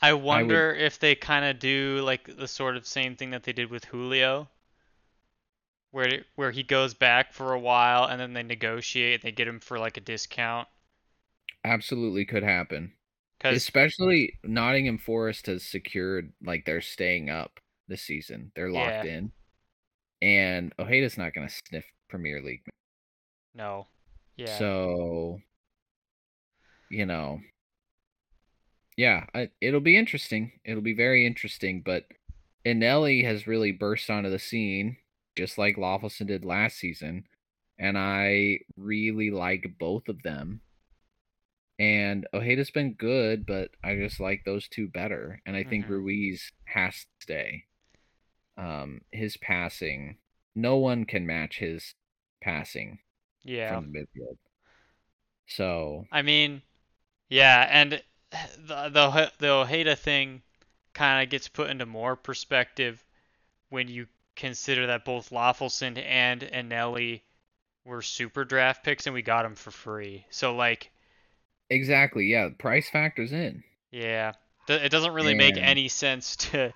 [0.00, 3.52] I wonder if they kind of do like the sort of same thing that they
[3.52, 4.48] did with Julio,
[5.90, 9.48] where where he goes back for a while and then they negotiate, and they get
[9.48, 10.68] him for like a discount.
[11.64, 12.94] Absolutely could happen.
[13.42, 18.52] Especially Nottingham Forest has secured like they're staying up this season.
[18.54, 19.04] They're locked Yeah.
[19.04, 19.32] in.
[20.22, 22.62] And Ojeda's not gonna sniff Premier League.
[23.54, 23.86] no,
[24.36, 25.40] yeah, So
[26.90, 27.40] you know.
[28.98, 30.52] Yeah, I, it'll be interesting.
[30.64, 32.06] It'll be very interesting, but
[32.66, 34.96] Eneli has really burst onto the scene,
[35.36, 37.24] just like Löffelsend did last season,
[37.78, 40.62] and I really like both of them.
[41.78, 45.90] And Ojeda's been good, but I just like those two better, and I think Mhm.
[45.90, 47.66] Ruiz has to stay.
[48.56, 50.18] Um, his passing,
[50.56, 51.94] no one can match his
[52.42, 52.98] passing
[53.44, 53.74] yeah.
[53.74, 54.38] from the midfield.
[55.46, 56.62] So I mean,
[57.28, 60.42] yeah, and the the the Ojeda thing
[60.94, 63.04] kind of gets put into more perspective
[63.70, 67.22] when you consider that both Löffelsend and Eneli
[67.84, 70.26] were super draft picks and we got them for free.
[70.30, 70.90] So like,
[71.70, 73.62] exactly, yeah, price factors in.
[73.90, 74.32] yeah,
[74.68, 76.72] it doesn't really make any sense to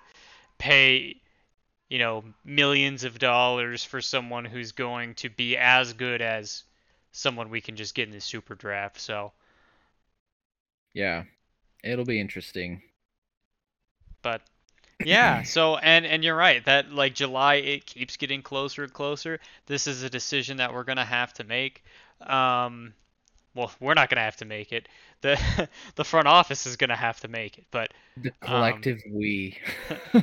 [0.57, 1.21] pay,
[1.89, 6.63] you know, millions of dollars for someone who's going to be as good as
[7.13, 8.99] someone we can just get in the super draft.
[8.99, 9.33] So,
[10.93, 11.23] Yeah,
[11.83, 12.81] it'll be interesting.
[14.21, 14.41] but
[15.03, 19.39] yeah so and and you're right that like july it keeps getting closer and closer.
[19.67, 21.83] This is a decision that we're gonna have to make.
[22.21, 22.93] Um
[23.55, 24.87] well we're not gonna have to make it.
[25.21, 29.57] The the front office is gonna have to make it but The Um, collective we.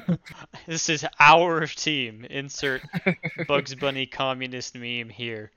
[0.66, 2.24] this is our team.
[2.24, 2.82] Insert
[3.48, 5.50] bugs bunny communist meme here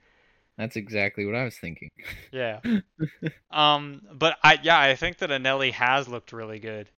[0.56, 1.90] That's exactly what I was thinking.
[2.32, 2.60] yeah
[3.50, 6.88] um but i yeah i think that eneli has looked really good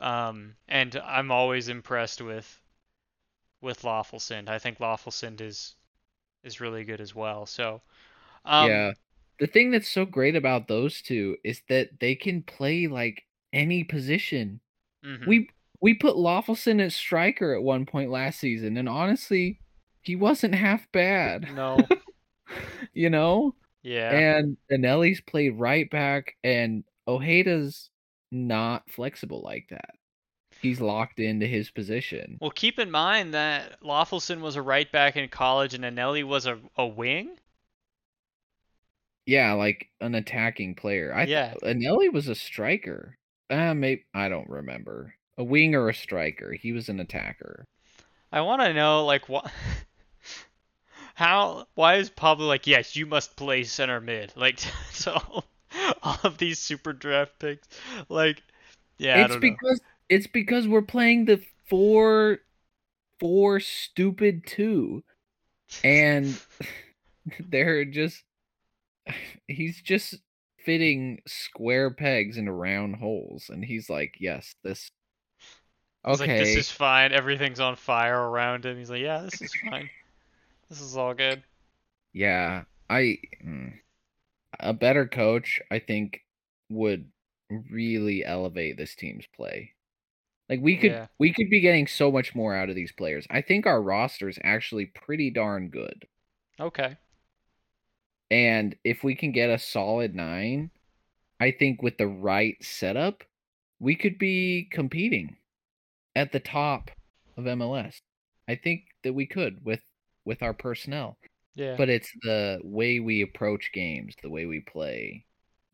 [0.00, 2.60] um and i'm always impressed with
[3.60, 5.74] with löffelsend i think löffelsend is
[6.44, 7.80] is really good as well so
[8.44, 8.92] um yeah.
[9.40, 13.82] The thing that's so great about those two is that they can play like any
[13.82, 14.60] position.
[15.04, 15.26] mhm.
[15.26, 15.48] We
[15.80, 19.58] we put Löffelsend at striker at one point last season, and honestly,
[20.00, 21.48] he wasn't half bad.
[21.54, 21.76] no
[22.92, 23.54] you know?
[23.82, 27.90] yeah And Eneli's played right back, and Ojeda's
[28.30, 29.90] not flexible like that.
[30.60, 32.38] He's locked into his position.
[32.40, 36.46] well keep in mind that Löffelsend was a right back in college and eneli was
[36.46, 37.36] a, a wing
[39.26, 41.12] Yeah, like an attacking player.
[41.14, 41.54] I Yeah.
[41.62, 43.18] Eneli was a striker.
[43.50, 45.14] Uh, maybe I don't remember.
[45.38, 46.52] A wing or a striker.
[46.52, 47.66] He was an attacker.
[48.30, 49.50] I want to know like what
[51.14, 54.32] how why is Pablo like yes you must play center mid.
[54.42, 54.60] Like
[54.92, 55.44] so
[56.02, 57.66] all of these super draft picks
[58.08, 58.42] like
[58.98, 62.38] yeah it's because it's because we're playing the four
[63.20, 65.02] four stupid two.
[65.84, 66.38] And
[67.40, 68.22] they're just
[69.48, 70.16] he's just
[70.64, 73.46] fitting square pegs into round holes.
[73.48, 74.90] And he's like, "Yes, this
[76.06, 77.12] He's like this is fine.
[77.12, 78.76] Everything's on fire around him.
[78.76, 79.88] He's like yeah this is fine
[80.72, 81.42] this is all good
[82.14, 83.74] Yeah, I mm,
[84.78, 86.20] better coach, I think,
[86.70, 87.10] would
[87.70, 89.74] really elevate this team's play.
[90.48, 91.06] Like we could Yeah.
[91.18, 93.26] we could be getting so much more out of these players.
[93.30, 96.06] I think our roster is actually pretty darn good.
[96.60, 96.96] okay
[98.30, 100.70] And if we can get a solid 9,
[101.40, 103.24] I think with the right setup,
[103.78, 105.36] we could be competing
[106.16, 106.90] at the top
[107.36, 108.02] of MLS.
[108.48, 109.82] I think that we could with
[110.24, 111.16] with our personnel.
[111.54, 115.24] yeah But it's the way we approach games, the way we play,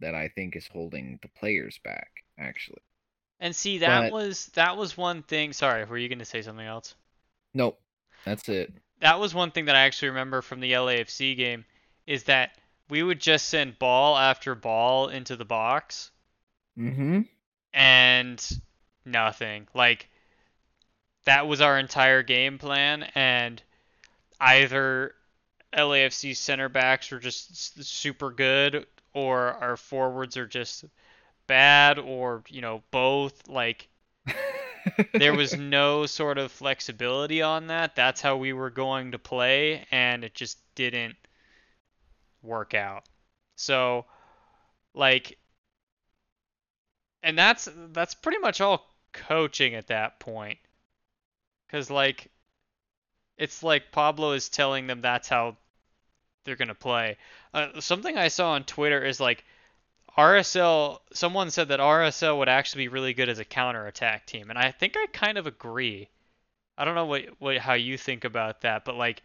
[0.01, 2.09] that I think is holding the players back.
[2.39, 2.83] Actually,
[3.41, 6.65] and see that but- was that was one thing sorry were you gonna say something
[6.67, 6.95] else
[7.53, 7.81] nope,
[8.25, 8.73] that's it.
[9.01, 11.65] that was one thing that I actually remember from the LAFC game
[12.07, 12.59] is that
[12.89, 16.11] we would just send ball after ball into the box
[16.79, 17.23] Mm-hmm.
[17.73, 18.51] and
[19.05, 19.67] nothing.
[19.75, 20.09] Like
[21.25, 23.61] that was our entire game plan and
[24.41, 25.15] either
[25.73, 30.85] LAFC center backs were just super good or our forwards are just
[31.47, 33.89] bad or, you know, both like
[35.15, 37.95] there was no sort of flexibility on that.
[37.95, 41.17] That's how we were going to play, and it just didn't
[42.43, 43.05] work out.
[43.57, 44.07] So,
[44.95, 45.39] like,
[47.23, 50.59] and that's that's pretty much all coaching at that point,
[51.67, 52.31] because like,
[53.39, 55.57] it's like Pablo is telling them that's how
[56.45, 57.17] they're gonna play.
[57.55, 59.45] Uh, something I saw on Twitter is like.
[60.17, 64.59] RSL, someone said that RSL would actually be really good as a counter-attack team, and
[64.59, 66.09] I think I kind of agree.
[66.77, 69.23] I don't know what, what how you think about that, but like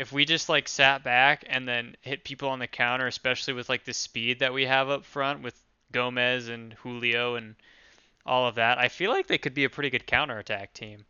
[0.00, 3.68] if we just like sat back and then hit people on the counter, especially with
[3.68, 5.62] like the speed that we have up front with
[5.92, 7.54] Gomez and Julio and
[8.24, 11.04] all of that, I feel like they could be a pretty good counter-attack team.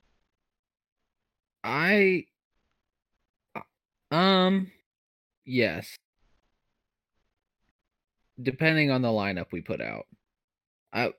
[1.64, 2.26] I
[4.10, 4.70] um
[5.44, 5.96] yes.
[8.42, 10.06] Depending on the lineup we put out.
[10.92, 11.12] I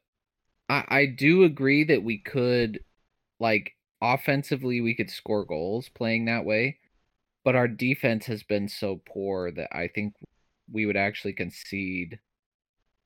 [0.69, 2.83] I I do agree that we could
[3.39, 6.79] like offensively we could score goals playing that way,
[7.43, 10.15] but our defense has been so poor that I think
[10.71, 12.19] we would actually concede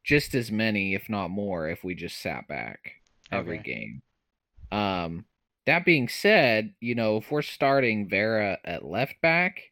[0.04, 2.93] just as many if not more if we just sat back
[3.32, 3.63] every Okay.
[3.63, 4.02] game.
[4.71, 5.26] Um
[5.65, 9.71] that being said, you know, if we're starting Vera at left back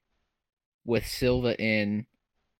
[0.85, 2.05] with Silva in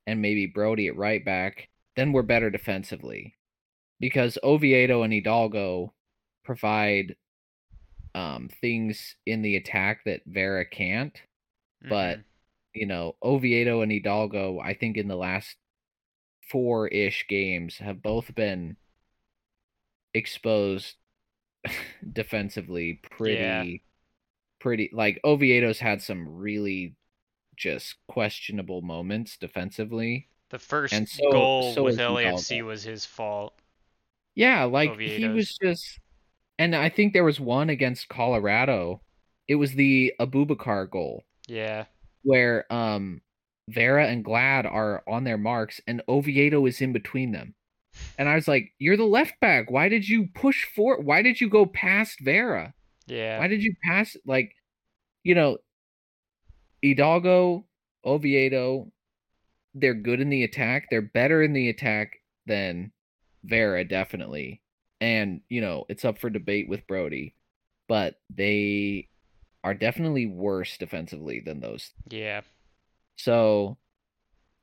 [0.06, 3.36] and maybe Brody at right back, then we're better defensively.
[4.00, 5.94] Because Oviedo and Hidalgo
[6.44, 7.16] provide
[8.16, 11.20] um, things in the attack that Vera can't.
[11.82, 12.24] But- Mhm.
[12.76, 15.58] You know, Oviedo and Hidalgo, I think in the last
[16.50, 18.78] four ish games, have both been
[20.16, 20.96] exposed
[22.14, 23.82] defensively pretty
[24.60, 26.96] pretty like Oviedo's had some really
[27.56, 30.28] just questionable moments defensively.
[30.50, 33.54] the first and so- goal so with LAFC was his fault.
[34.36, 36.00] Yeah, like he was just
[36.60, 39.02] and I think there was one against Colorado.
[39.48, 41.86] It was the Abubakar goal Yeah.
[42.24, 43.22] where um
[43.70, 47.56] Vera and Glad are on their marks and Oviedo is in between them.
[48.18, 49.70] And I was like, "You're the left back.
[49.70, 51.00] Why did you push for?
[51.02, 52.74] Why did you go past Vera?
[53.08, 53.40] Yeah.
[53.40, 54.56] Why did you pass like
[55.24, 55.58] you know
[56.84, 57.66] Hidalgo,
[58.06, 58.92] Oviedo,
[59.74, 60.88] they're good in the attack.
[60.90, 62.92] They're better in the attack than
[63.44, 64.62] Vera, definitely.
[65.02, 67.36] And, you know, it's up for debate with Brody.
[67.88, 69.10] But they
[69.64, 71.92] are definitely worse defensively than those.
[72.10, 72.42] Yeah.
[73.18, 73.78] So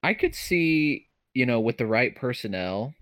[0.03, 2.95] I could see, you know, with the right personnel.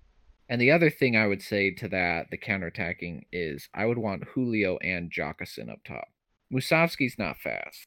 [0.49, 4.24] And the other thing I would say to that, the counterattacking, is I would want
[4.34, 6.09] Julio and Jockeson up top.
[6.53, 7.86] Musovski's not fast.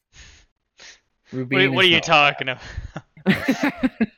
[1.32, 2.62] Rubin what are you talking about?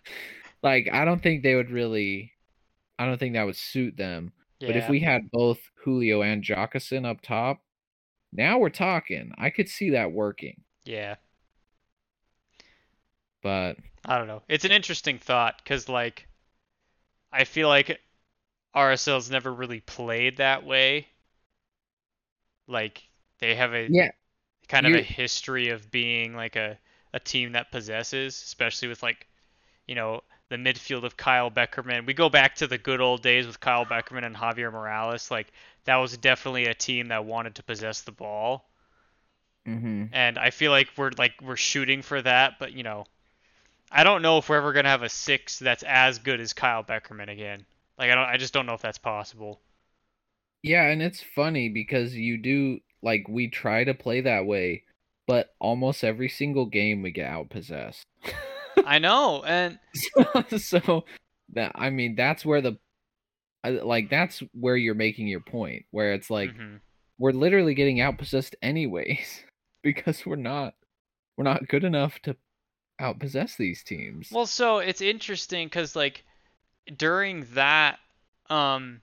[0.63, 2.33] like I don't think they would really
[2.99, 4.33] I don't think that would suit them.
[4.61, 7.61] But if we had both Julio and Jockeson up top,
[8.33, 9.33] now we're talking.
[9.37, 10.63] I could see that working.
[10.85, 11.17] Yeah.
[13.43, 13.77] But
[14.07, 14.43] I don't know.
[14.49, 16.27] It's an interesting thought because, like,
[17.31, 18.01] I feel like
[18.75, 21.09] RSL's never really played that way.
[22.67, 23.09] Like
[23.39, 24.11] they have a Yeah,
[24.69, 26.79] kind of a history of being like a
[27.13, 29.29] a team that possesses, especially with like
[29.87, 32.07] you know the midfield of Kyle Beckerman.
[32.07, 35.31] We go back to the good old days with Kyle Beckerman and Javier Morales.
[35.31, 35.53] Like
[35.85, 38.71] that was definitely a team that wanted to possess the ball.
[39.67, 43.05] hmm And I feel like we're like we're shooting for that, but you know,
[43.93, 46.85] I don't know if we're ever gonna have a six that's as good as Kyle
[46.85, 47.67] Beckerman again.
[47.99, 49.61] Like I don't, I just don't know if that's possible.
[50.63, 54.85] Yeah, and it's funny because you do like we try to play that way,
[55.27, 58.03] but almost every single game we get outpossessed.
[58.87, 61.05] I know, and so, so
[61.53, 62.79] that I mean that's where the
[63.65, 66.81] like that's where you're making your point where it's like mhm.
[67.19, 69.45] we're literally getting outpossessed anyways
[69.83, 70.75] because we're not
[71.37, 72.37] we're not good enough to
[73.01, 74.29] outpossess these teams.
[74.31, 76.25] well, so it's interesting because like
[76.97, 77.99] during that,
[78.51, 79.01] um,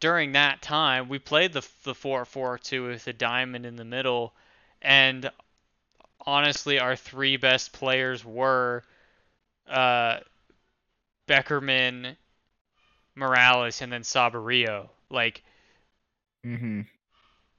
[0.00, 3.84] during that time, we played the the four four two with a diamond in the
[3.84, 4.32] middle,
[4.80, 5.30] and
[6.26, 8.82] honestly, our three best players were
[9.68, 10.18] uh,
[11.28, 12.16] Beckerman,
[13.14, 14.88] Morales, and then Saborío.
[15.10, 15.42] Like,
[16.44, 16.82] mm-hmm.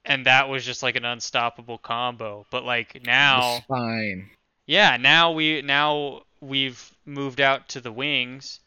[0.06, 2.46] and that was just like an unstoppable combo.
[2.50, 4.30] But like now, spine.
[4.66, 8.60] yeah, now we now we've moved out to the wings,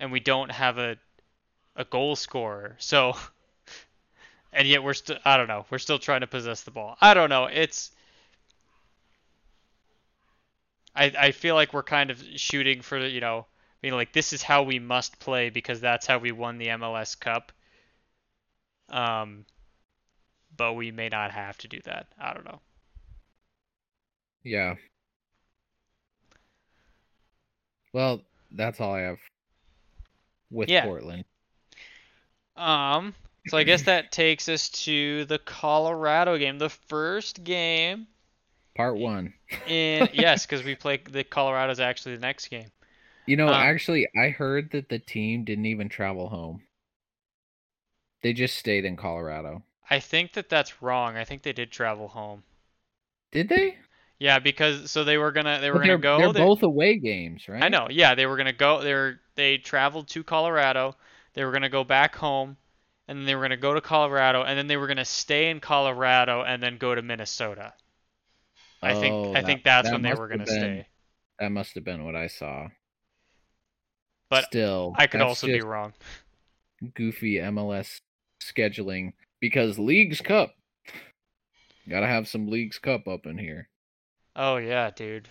[0.00, 0.96] and we don't have a
[1.76, 2.76] a goal scorer.
[2.78, 3.16] So,
[4.52, 5.66] and yet we're still I don't know.
[5.70, 6.96] We're still trying to possess the ball.
[7.00, 7.46] I don't know.
[7.46, 7.90] It's
[10.94, 14.32] I I feel like we're kind of shooting for you know, I mean like this
[14.32, 17.52] is how we must play because that's how we won the MLS Cup.
[18.90, 19.46] Um,
[20.56, 22.06] but we may not have to do that.
[22.18, 22.60] I don't know.
[24.42, 24.74] Yeah.
[27.92, 28.20] Well,
[28.50, 29.18] that's all I have
[30.54, 30.80] with Yeah.
[30.80, 31.24] Portland.
[32.56, 33.14] Um,
[33.46, 38.06] so I guess that takes us to the Colorado game, the first game
[38.76, 39.34] Part 1.
[39.66, 42.70] in yes, because we play the Colorado's actually the next game.
[43.26, 46.62] You know, Um, actually I heard that the team didn't even travel home.
[48.22, 49.62] They just stayed in Colorado.
[49.88, 51.16] I think that that's wrong.
[51.16, 52.44] I think they did travel home.
[53.32, 53.76] Did they?
[54.18, 56.18] Yeah, because so they were gonna they were gonna they're, go.
[56.18, 57.62] they're they- both away games, right?
[57.62, 57.88] I know.
[57.90, 58.82] Yeah, they were gonna go.
[58.82, 60.96] They were they traveled to Colorado.
[61.34, 62.56] They were gonna go back home,
[63.08, 65.58] and then they were gonna go to Colorado, and then they were gonna stay in
[65.60, 67.74] Colorado, and then go to Minnesota.
[68.82, 70.86] I think Oh, I that- think that's that when they were gonna been- stay.
[71.40, 72.68] That must have been what I saw.
[74.30, 75.92] But still, I could also be wrong.
[76.94, 78.00] goofy MLS
[78.40, 80.54] scheduling because Leagues Cup.
[81.88, 83.68] Gotta have some Leagues Cup up in here.
[84.36, 85.28] Oh yeah, dude.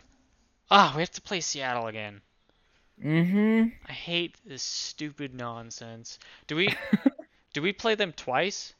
[0.71, 2.21] Ah, we have to play Seattle again.
[3.03, 3.69] Mm-hmm.
[3.87, 6.19] I hate this stupid nonsense.
[6.47, 6.69] Do we
[7.53, 8.73] do we play them twice?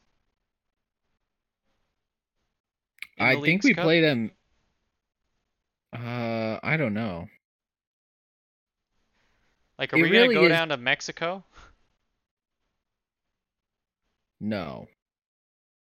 [3.16, 3.84] In I think we Cup?
[3.84, 4.30] play them.
[5.92, 7.28] Uh, I don't know.
[9.78, 11.44] Like, are It we really gonna go is- down to Mexico?
[14.40, 14.88] No.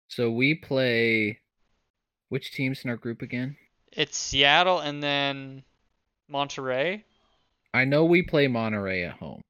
[0.08, 1.40] So we play.
[2.28, 3.56] Which teams in our group again?
[3.96, 5.64] It's Seattle and then
[6.30, 7.02] Monterrey.
[7.74, 9.40] I know we play Monterrey at home.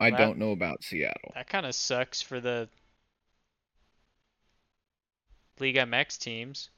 [0.00, 1.32] I don't know about Seattle.
[1.34, 2.68] That kind of sucks for the
[5.58, 6.70] League MX teams.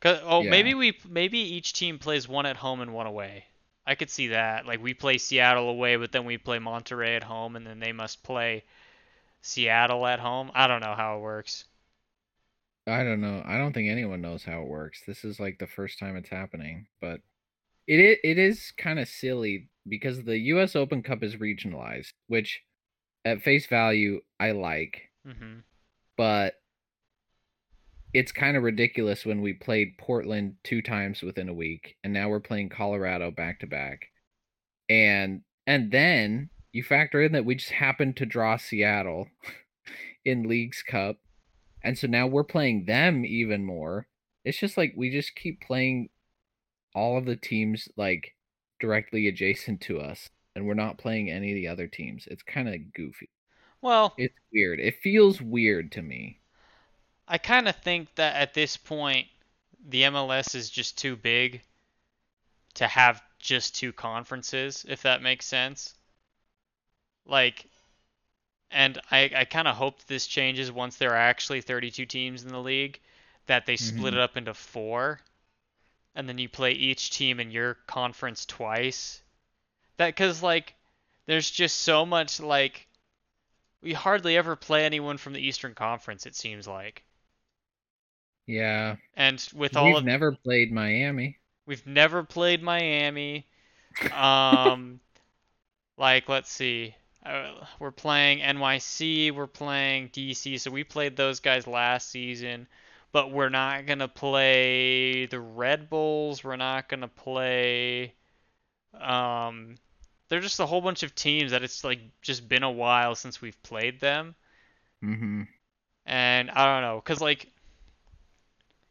[0.00, 0.50] 'Cause- oh, Yeah.
[0.50, 3.44] maybe we maybe each team plays one at home and one away.
[3.86, 4.66] I could see that.
[4.66, 7.92] Like we play Seattle away, but then we play Monterrey at home, and then they
[7.92, 8.64] must play
[9.42, 10.50] Seattle at home.
[10.54, 11.64] I don't know how it works.
[12.90, 13.42] I don't know.
[13.46, 15.02] I don't think anyone knows how it works.
[15.06, 17.20] This is like the first time it's happening, but
[17.86, 20.76] it it is kind of silly because the U.S.
[20.76, 22.60] Open Cup is regionalized, which
[23.24, 25.60] at face value I like, hmm
[26.16, 26.54] but
[28.12, 32.28] it's kind of ridiculous when we played Portland two times within a week, and now
[32.28, 34.08] we're playing Colorado back to back,
[34.88, 39.28] and and then you factor in that we just happened to draw Seattle
[40.24, 41.16] in Leagues Cup,
[41.82, 44.06] and so now we're playing them even more.
[44.44, 46.10] It's just like we just keep playing
[46.94, 48.36] all of the teams like
[48.80, 52.26] directly adjacent to us, and we're not playing any of the other teams.
[52.28, 53.30] It's kind of goofy.
[53.82, 54.80] Well, It's weird.
[54.80, 56.40] It feels weird to me.
[57.26, 59.28] I kind of think that at this point,
[59.82, 61.62] the MLS is just too big
[62.74, 65.94] to have just two conferences, if that makes sense.
[67.24, 67.69] Like,
[68.70, 72.50] and I, I kind of hope this changes once there are actually 32 teams in
[72.50, 73.00] the league,
[73.46, 74.14] that they split Mhm.
[74.14, 75.20] it up into four,
[76.14, 79.22] and then you play each team in your conference twice.
[79.98, 80.74] That, cause like,
[81.26, 82.88] there's just so much like
[83.82, 86.26] we hardly ever play anyone from the Eastern Conference.
[86.26, 87.04] It seems like,
[88.46, 88.96] Yeah.
[89.14, 91.40] and with all We've of never played Miami.
[91.66, 93.46] we've never played Miami.
[94.10, 95.00] Um,
[95.96, 96.94] like let's see,
[97.24, 102.66] uh, we're playing NYC, we're playing DC, so we played those guys last season.
[103.12, 106.44] But we're not gonna play the Red Bulls.
[106.44, 108.14] We're not gonna play.
[109.00, 109.76] Um,
[110.28, 113.42] they're just a whole bunch of teams that it's like just been a while since
[113.42, 114.34] we've played them,
[115.02, 115.42] Mm-hmm.
[116.06, 117.48] and I don't know, cause like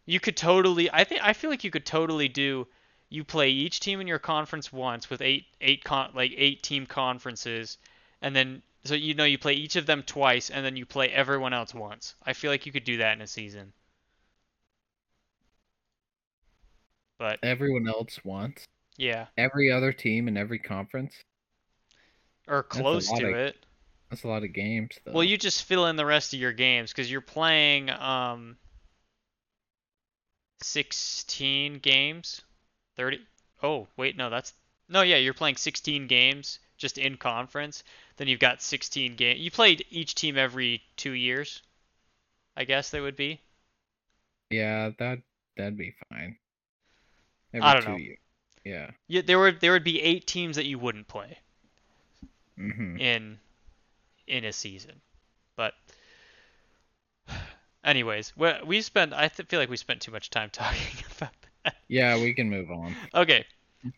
[0.06, 0.90] you could totally.
[0.92, 2.68] I think I feel like you could totally do.
[3.10, 6.86] You play each team in your conference once with eight eight con like eight team
[6.86, 7.78] conferences,
[8.22, 11.10] and then so you know you play each of them twice, and then you play
[11.10, 12.16] everyone else once.
[12.26, 13.74] I feel like you could do that in a season.
[17.18, 18.64] But Everyone else wants.
[18.98, 21.14] yeah, Every other team in every conference.
[22.48, 23.66] or close to of- it.
[24.10, 25.12] That's a lot of games, though.
[25.12, 28.58] Well, you just fill in the rest of your games because you're playing um
[30.64, 32.42] 16 games.
[32.98, 33.20] 30.
[33.62, 34.54] Oh, wait, no, that's
[34.88, 37.84] no, yeah, you're playing 16 games just in conference.
[38.20, 39.40] Then you've got 16 games.
[39.40, 41.62] You played each team every two years.
[42.58, 43.40] I guess they would be.
[44.50, 45.20] Yeah, that
[45.56, 46.36] that'd be fine.
[47.54, 47.98] Every I don't two know.
[47.98, 48.18] years.
[48.66, 48.92] Yeah.
[49.08, 51.40] Yeah, there would there would be eight teams that you wouldn't play
[52.60, 52.98] Mm-hmm.
[52.98, 53.40] in
[54.28, 55.00] in a season.
[55.56, 55.76] But
[57.86, 61.32] anyways, we we spent I th- feel like we spent too much time talking about
[61.64, 61.76] that.
[61.88, 62.96] Yeah, we can move on.
[63.14, 63.46] Okay.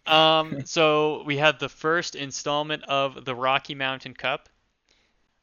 [0.05, 4.47] Um, so we had the first installment of the Rocky Mountain Cup,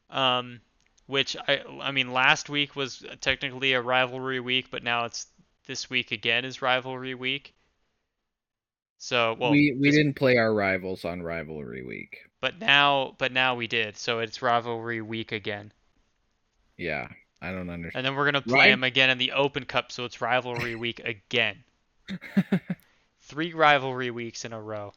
[0.09, 0.61] um,
[1.07, 5.27] which I, I mean, last week was technically a rivalry week, but now it's
[5.67, 7.53] this week again is rivalry week.
[8.97, 12.17] So, well, we we this- didn't play our rivals on rivalry week.
[12.41, 13.97] but now, but now we did.
[13.97, 15.71] So it's rivalry week again,
[16.77, 17.07] Yeah,
[17.41, 17.93] I don't understand.
[17.95, 18.69] and then we're gonna play Right.
[18.71, 19.91] them again in the Open Cup.
[19.91, 21.63] So it's rivalry week again.
[23.29, 24.91] Three rivalry weeks in a row.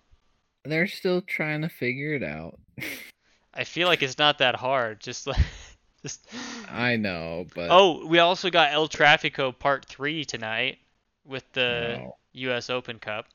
[0.65, 2.59] They're still trying to figure it out.
[3.55, 5.01] I feel like it's not that hard.
[5.01, 5.37] Just like,
[6.03, 6.27] just.
[6.69, 10.79] I know, but Oh, we also got El Trafico Part 3 tonight
[11.27, 12.17] with the No.
[12.33, 13.27] US Open Cup.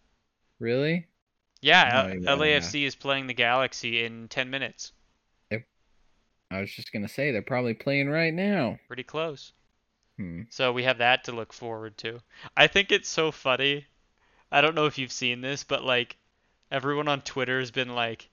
[0.59, 1.05] really?
[1.61, 2.35] Yeah, Oh, L- yeah.
[2.59, 4.91] LAFC is playing the Galaxy in 10 minutes.
[6.49, 8.79] I was just gonna say they're probably playing right now.
[8.87, 9.51] Pretty close.
[10.17, 10.43] Hmm.
[10.49, 12.21] So we have that to look forward to.
[12.55, 13.85] I think it's so funny.
[14.51, 16.17] I don't know if you've seen this, but like
[16.71, 18.29] everyone on Twitter has been like,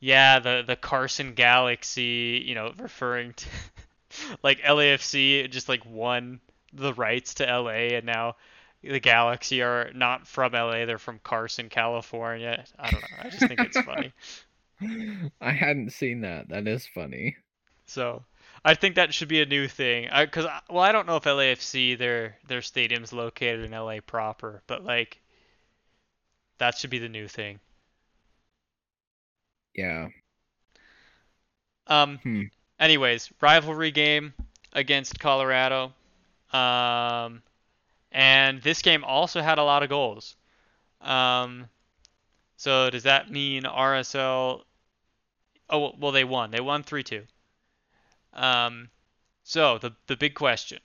[0.00, 3.46] yeah, the the Carson Galaxy, you know, referring to
[4.42, 6.40] like LAFC just like won
[6.72, 8.36] the rights to LA and now
[8.82, 12.64] the Galaxy are not from LA, they're from Carson, California.
[12.78, 13.16] I don't know.
[13.20, 14.12] I just think it's funny.
[15.40, 16.48] I hadn't seen that.
[16.48, 17.36] That is funny.
[17.86, 18.24] So
[18.64, 20.08] I think that should be a new thing.
[20.10, 23.98] I, cause uh, well, I don't know if LAFC their their stadium's located in LA
[24.04, 25.20] proper, but like
[26.62, 27.58] that should be the new thing.
[29.74, 30.10] Yeah.
[31.88, 32.18] Um.
[32.22, 32.42] Hmm.
[32.78, 34.32] Anyways, rivalry game
[34.72, 35.92] against Colorado.
[36.52, 37.42] Um,
[38.12, 40.36] and this game also had a lot of goals.
[41.00, 41.68] Um,
[42.56, 44.62] so does that mean RSL?
[45.68, 46.52] Oh well, they won.
[46.52, 47.24] They won three two.
[48.34, 48.88] Um,
[49.42, 50.78] so the the big question: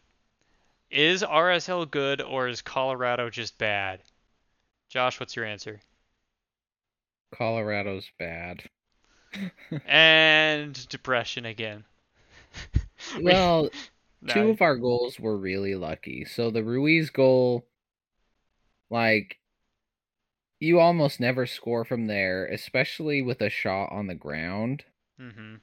[0.90, 4.02] Is RSL good or is Colorado just bad?
[4.90, 5.80] Josh, what's your answer?
[7.32, 8.70] Colorado's bad.
[9.86, 11.84] And depression again.
[13.18, 13.70] We- Well,
[14.28, 16.26] two of our goals were really lucky.
[16.26, 17.68] So the Ruiz goal,
[18.90, 19.38] like,
[20.60, 24.86] you almost never score from there, especially with a shot on the ground.
[25.20, 25.60] Mhm.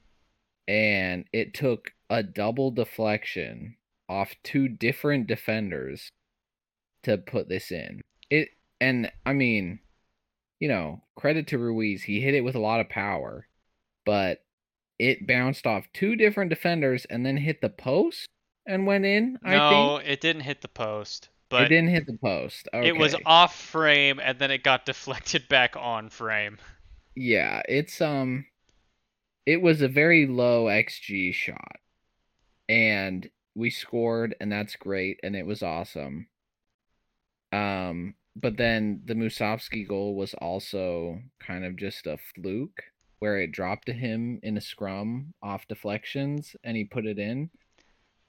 [0.68, 3.76] And it took a double deflection
[4.08, 6.10] off two different defenders
[7.02, 8.00] to put this in.
[8.30, 8.50] It
[8.80, 9.80] and I mean,
[10.60, 12.04] you know, credit to Ruiz.
[12.04, 13.48] He hit it with a lot of power,
[14.06, 14.44] but
[14.98, 18.28] it bounced off two different defenders and then hit the post
[18.66, 19.38] and went in.
[19.44, 22.68] I No, think it didn't hit the post, it didn't hit the post.
[22.74, 22.88] Okay.
[22.88, 26.58] it was off frame and then it got deflected back on frame.
[27.16, 28.46] Yeah, it's um
[29.46, 31.80] it was a very low XG shot.
[32.68, 36.28] And we scored and that's great and it was awesome.
[37.52, 42.82] Um but then the Musovski goal was also kind of just a fluke
[43.20, 47.48] where it dropped to him in a scrum off deflections and he put it in.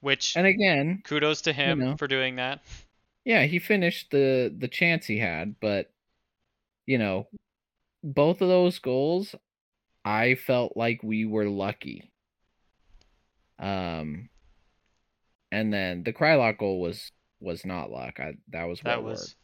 [0.00, 1.96] Which And again, kudos to him know.
[1.96, 2.60] for doing that.
[3.24, 5.90] yeah, he finished the the chance he had, but
[6.86, 7.26] you know,
[8.04, 9.34] both of those goals
[10.06, 12.12] I felt like we were lucky.
[13.58, 14.28] Um,
[15.50, 18.20] and then the Kreilach goal was was not luck.
[18.20, 19.34] I that was That was.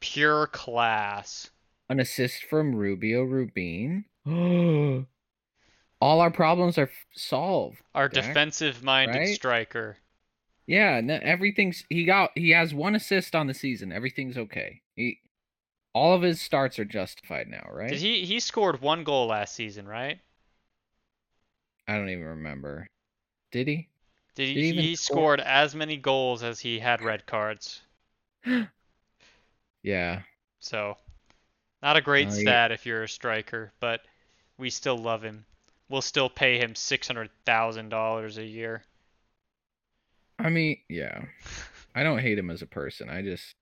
[0.00, 1.50] Pure class.
[1.88, 4.04] An assist from Rubio Rubin.
[6.00, 7.82] All our problems are f- solved.
[7.96, 9.26] Our Dak, defensive-minded right?
[9.26, 9.98] striker.
[10.66, 13.92] Yeah, no, everything's he got he has one assist on the season.
[13.92, 14.82] Everything's okay.
[14.94, 15.20] He
[15.94, 17.88] all of his starts are justified now, right?
[17.88, 20.20] Did he he scored one goal last season, right?
[21.88, 22.86] I don't even remember.
[23.50, 23.88] Did he?
[24.36, 25.34] Did Did he, he even he score?
[25.34, 27.82] scored as many goals as he had red cards.
[29.86, 30.22] Yeah.
[30.58, 30.96] So,
[31.80, 32.34] not a great yeah.
[32.34, 34.00] stat if you're a striker, but
[34.58, 35.44] we still love him.
[35.88, 38.82] We'll still pay him six hundred thousand dollars a year.
[40.40, 41.22] I mean, yeah.
[41.94, 43.08] I don't hate him as a person.
[43.08, 43.54] I just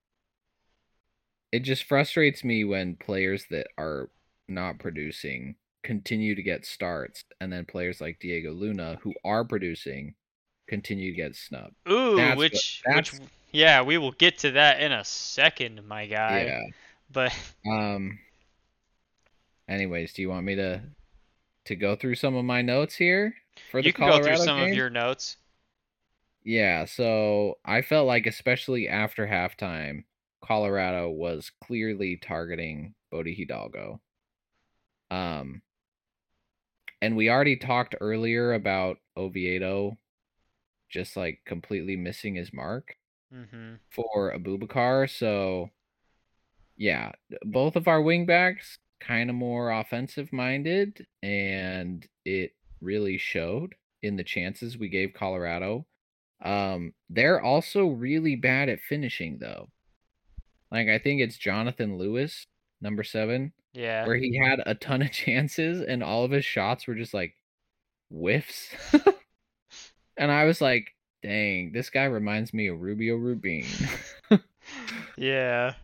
[1.52, 4.08] it just frustrates me when players that are
[4.48, 10.14] not producing continue to get starts and then players like Diego Luna who are producing
[10.66, 11.74] continue to get snubbed.
[11.86, 13.20] Ooh, That's what- which which that's-
[13.54, 16.42] yeah, we will get to that in a second, my guy.
[16.44, 16.60] yeah.
[17.10, 17.32] But
[17.66, 18.18] Um
[19.68, 20.82] anyways, do you want me to
[21.66, 23.34] to go through some of my notes here
[23.70, 24.64] for the you can Colorado go through some game?
[24.64, 25.36] of your notes.
[26.44, 30.04] Yeah, so I felt like especially after halftime,
[30.42, 34.00] Colorado was clearly targeting Bode Hidalgo.
[35.10, 35.62] Um
[37.00, 39.98] and we already talked earlier about Oviedo
[40.88, 42.96] just like completely missing his mark
[43.34, 43.74] Mm-hmm.
[43.90, 45.70] for Abubakar, so
[46.76, 47.12] yeah,
[47.44, 54.24] both of our wingbacks kind of more offensive minded and it really showed in the
[54.24, 55.84] chances we gave Colorado.
[56.42, 59.68] Um they're also really bad at finishing though.
[60.70, 62.46] Like I think it's Jonathan Lewis,
[62.80, 64.06] number 7, Yeah.
[64.06, 67.34] where he had a ton of chances and all of his shots were just like
[68.10, 68.70] whiffs.
[70.16, 70.93] and I was like,
[71.28, 73.64] dang, this guy reminds me of Rubio Rubin.
[75.16, 75.74] Yeah.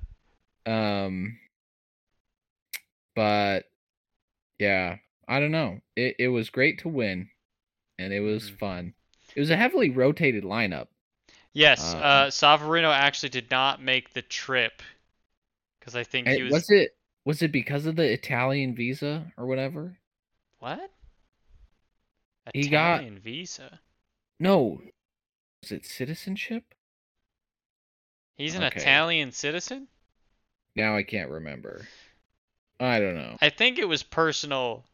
[0.66, 1.38] Um,
[3.14, 3.64] but
[4.58, 4.96] yeah,
[5.28, 5.80] I don't know.
[5.96, 7.28] It it was great to win,
[7.98, 8.58] and it was Mhm.
[8.58, 8.94] fun.
[9.36, 10.88] It was a heavily rotated lineup.
[11.52, 14.82] Yes, Uh, uh, Savarino actually did not make the trip
[15.78, 19.46] because I think he was, was it was it because of the Italian visa or
[19.46, 19.96] whatever?
[20.58, 20.90] what?
[22.54, 23.80] He got- Italian visa.
[24.40, 24.82] No,
[25.62, 26.74] was it citizenship?
[28.36, 28.80] He's an Okay.
[28.80, 29.86] Italian citizen?
[30.74, 31.86] Now I can't remember.
[32.80, 33.36] I don't know.
[33.42, 34.84] I think it was personal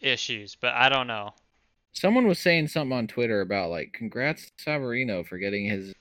[0.00, 1.34] issues, but I don't know.
[1.92, 5.92] Someone was saying something on Twitter about like, congrats to Savarino for getting his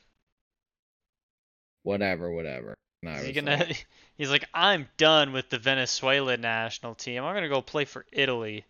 [1.83, 2.75] whatever, whatever.
[3.03, 3.57] Is he gonna?
[3.57, 3.87] like,
[4.17, 7.23] He's like, I'm done with the Venezuela national team.
[7.23, 8.65] I'm gonna go play for Italy.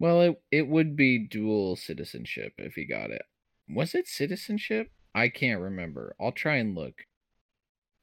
[0.00, 3.22] Well, it it would be dual citizenship if he got it.
[3.68, 4.90] Was it citizenship?
[5.14, 6.14] I can't remember.
[6.20, 7.04] I'll try and look.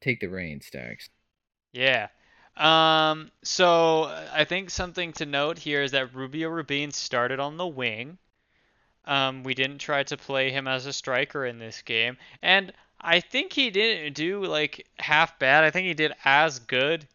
[0.02, 1.10] Take the reins, Stacks.
[1.74, 2.08] Yeah.
[2.58, 3.32] Um.
[3.44, 4.04] So
[4.34, 8.18] I think something to note here is that Rubio Rubin started on the wing.
[9.06, 13.20] Um, we didn't try to play him as a striker in this game, and I
[13.20, 15.64] think he didn't do like half bad.
[15.64, 17.08] I think he did as good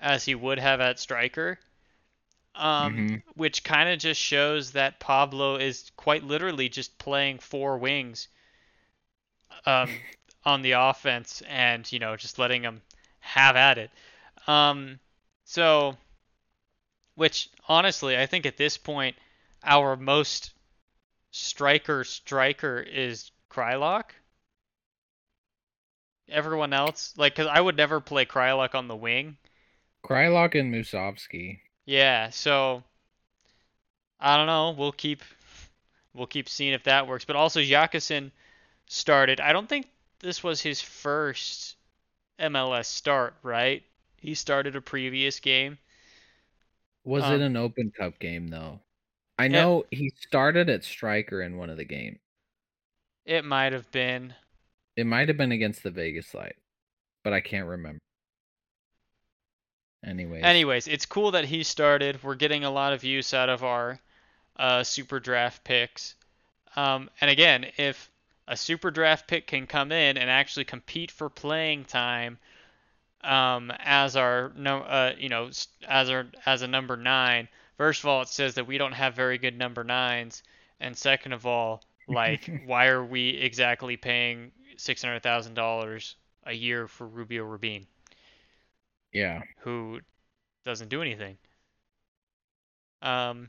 [0.00, 1.58] as he would have at striker.
[2.58, 3.22] Um, Mhm.
[3.36, 8.28] which kind of just shows that Pablo is quite literally just playing four wings
[9.66, 9.90] um,
[10.44, 12.82] on the offense and, you know, just letting them
[13.20, 13.90] have at it.
[14.46, 15.00] Um,
[15.44, 15.96] so,
[17.16, 19.16] which honestly, I think at this point,
[19.62, 20.54] our most
[21.32, 24.10] striker striker is Kreilach.
[26.28, 29.36] Everyone else, like, because I would never play Kreilach on the wing.
[30.02, 31.60] Kreilach and Musovski.
[31.88, 32.84] Yeah, so
[34.20, 34.70] I don't know.
[34.70, 35.22] We'll keep
[36.14, 37.24] we'll keep seeing if that works.
[37.24, 38.32] But also Jakobsen
[38.86, 39.40] started.
[39.40, 39.88] I don't think
[40.20, 41.76] this was his first
[42.38, 43.84] MLS start, right?
[44.18, 45.78] He started a previous game.
[47.02, 48.82] Was Um, it an Open Cup game though?
[49.38, 52.20] I know he started at striker in one of the games.
[53.24, 54.34] It might have been.
[54.96, 56.56] It might have been against the Vegas Light,
[57.24, 58.00] but I can't remember.
[60.04, 62.22] Anyways, Anyways, it's cool that he started.
[62.22, 63.98] We're getting a lot of use out of our
[64.56, 66.14] uh, super draft picks.
[66.76, 68.10] Um, and again, if
[68.46, 72.38] a super draft pick can come in and actually compete for playing time
[73.22, 75.50] um, as our no, uh, you know,
[75.86, 77.48] as our as a number nine.
[77.76, 80.42] First of all, it says that we don't have very good number nines,
[80.80, 86.52] and second of all, like, why are we exactly paying six hundred thousand dollars a
[86.52, 87.86] year for Rubio Rubin?
[89.12, 90.00] Yeah, who
[90.64, 91.36] doesn't do anything.
[93.02, 93.48] Um,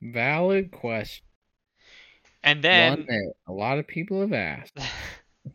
[0.00, 1.24] valid question.
[2.42, 4.78] And One then that a lot of people have asked.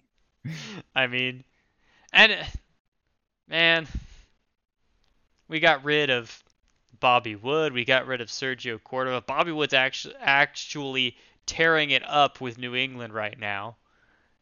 [0.95, 1.43] I mean,
[2.13, 2.37] and
[3.47, 3.87] man,
[5.49, 6.43] we got rid of
[6.99, 7.73] Bobby Wood.
[7.73, 9.21] We got rid of Sergio Cordova.
[9.21, 13.77] Bobby Wood's actually actually tearing it up with New England right now.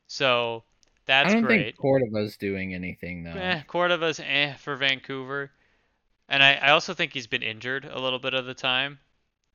[0.08, 0.64] So
[1.06, 1.76] that's I don't great.
[1.76, 3.32] think Cordova's doing anything though.
[3.32, 5.52] Eh, Cordova's eh for Vancouver.
[6.30, 9.00] And I, I also think he's been injured a little bit of the time.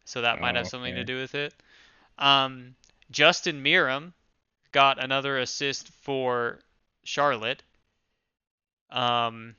[0.05, 1.55] So that might Oh, have something to do with it.
[2.19, 2.77] Um,
[3.11, 4.13] Justin Meram
[4.73, 6.61] got another assist for
[7.05, 7.63] Charlotte.
[8.91, 9.57] Um,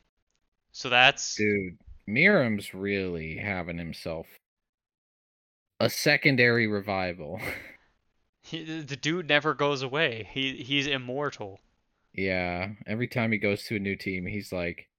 [0.72, 1.78] so that's Dude,
[2.08, 4.40] Meram's really having himself
[5.82, 7.40] a secondary revival.
[8.42, 10.28] he, the dude never goes away.
[10.32, 11.60] He he's immortal.
[12.14, 14.90] Yeah, every time he goes to a new team, he's like,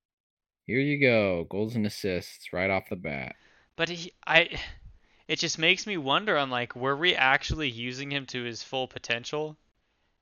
[0.67, 3.37] "Here you go, goals and assists right off the bat."
[3.77, 4.59] But he I
[5.29, 8.89] it just makes me wonder on like were we actually using him to his full
[8.89, 9.59] potential?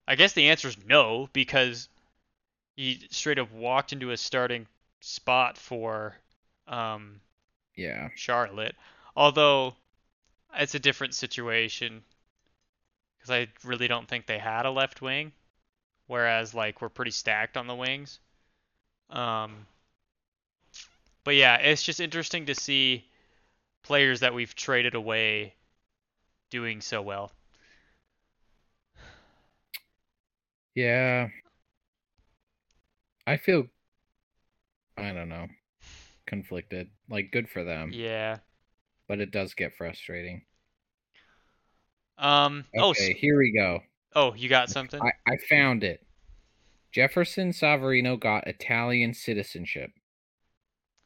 [0.08, 1.88] I guess the answer is no because
[2.76, 4.66] he straight up walked into a starting
[5.00, 6.16] spot for
[6.68, 7.20] um
[7.76, 8.76] Yeah, Charlotte.
[9.16, 9.76] Although
[10.54, 12.04] it's a different situation
[13.18, 15.32] because I really don't think they had a left wing,
[16.10, 18.20] whereas like we're pretty stacked on the wings.
[19.10, 19.66] Um,
[21.24, 23.08] but yeah, it's just interesting to see
[23.82, 25.54] players that we've traded away
[26.50, 27.32] doing so well.
[30.74, 31.28] yeah.
[33.26, 33.68] I feel,
[34.96, 35.48] I don't know,
[36.26, 36.90] conflicted.
[37.08, 38.40] Like, good for them, Yeah.
[39.08, 40.46] but it does get frustrating.
[42.18, 42.64] Um.
[42.76, 42.90] Oh.
[42.90, 43.80] Okay, s- here we go.
[44.14, 45.00] Oh, you got something?
[45.00, 46.04] I, I found it.
[46.92, 49.90] Jefferson Savarino got Italian citizenship.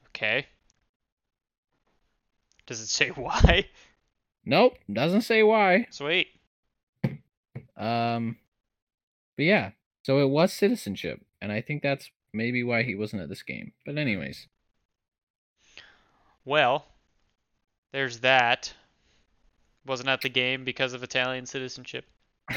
[0.09, 0.47] Okay.
[2.67, 3.69] Does it say why?
[4.47, 5.87] Nope, doesn't say why.
[5.91, 6.29] Sweet.
[7.77, 8.37] Um,
[9.37, 9.71] but yeah,
[10.03, 13.73] so it was citizenship, and I think that's maybe why he wasn't at this game.
[13.85, 14.47] But anyways,
[16.45, 16.87] Well,
[17.93, 18.73] there's that.
[19.87, 22.07] Wasn't at the game because of Italian citizenship.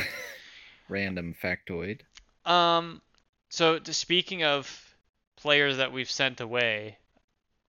[0.90, 2.02] random factoid.
[2.46, 3.02] Um,
[3.50, 4.96] so to, speaking of
[5.36, 6.98] players that we've sent away,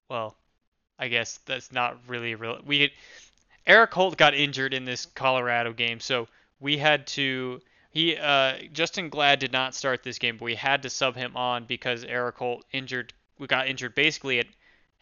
[0.09, 0.35] well,
[0.97, 2.59] I guess that's not really real.
[2.65, 2.91] We
[3.65, 6.27] Erik Holt got injured in this Colorado game, so
[6.59, 7.61] we had to.
[7.91, 11.35] He uh, Justen Glad did not start this game, but we had to sub him
[11.35, 13.13] on because Erik Holt injured.
[13.37, 14.47] We got injured basically at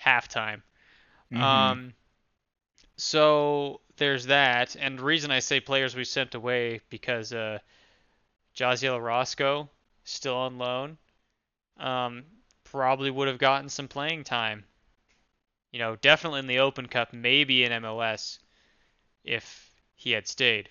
[0.04, 0.62] halftime.
[1.32, 1.42] Mhm.
[1.42, 1.94] Um,
[2.98, 7.60] so there's that, and the reason I say players we sent away because uh,
[8.58, 9.70] Jaziel Orozco
[10.04, 10.98] still on loan,
[11.78, 12.24] um,
[12.64, 14.66] probably would have gotten some playing time.
[15.72, 18.40] You know, definitely in the Open Cup, maybe in MLS,
[19.24, 20.70] if he had stayed.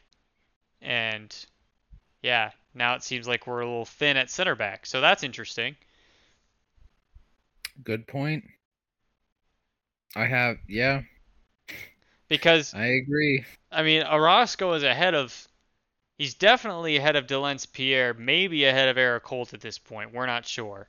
[0.82, 1.34] And
[2.22, 5.76] yeah, now it seems like we're a little thin at center back, so that's interesting.
[7.84, 8.45] Good point.
[10.16, 11.03] I have, yeah,
[12.28, 13.45] Because I agree.
[13.70, 15.47] I mean, Orozco is ahead of.
[16.18, 20.14] He's definitely ahead of Delentz Pierre, maybe ahead of Erik Holt at this point.
[20.14, 20.86] We're not sure.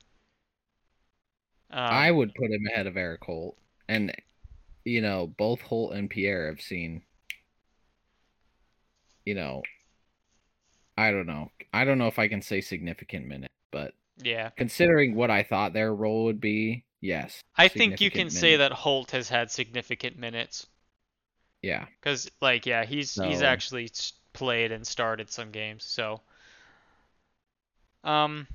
[1.70, 3.58] Um, I would put him ahead of Erik Holt,
[3.88, 4.12] and
[4.84, 7.02] you know, both Holt and Pierre have seen.
[9.26, 9.62] You know,
[10.96, 11.50] I don't know.
[11.74, 14.48] I don't know if I can say significant minutes, but yeah.
[14.56, 17.42] considering what I thought their role would be, yes.
[17.56, 20.66] I think you can say that Holt has had significant minutes.
[21.62, 21.86] Yeah.
[22.00, 23.90] Because, like, yeah, he's he's actually
[24.38, 25.82] played and started some games.
[25.84, 26.20] So,
[28.04, 28.46] um,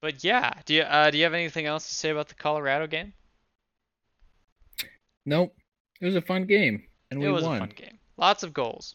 [0.00, 2.86] but yeah, do you uh, do you have anything else to say about the Colorado
[2.86, 3.12] game?
[5.26, 5.54] Nope.
[6.00, 7.32] It was a fun game, and we won.
[7.32, 7.98] it was a fun game.
[8.16, 8.94] Lots of goals.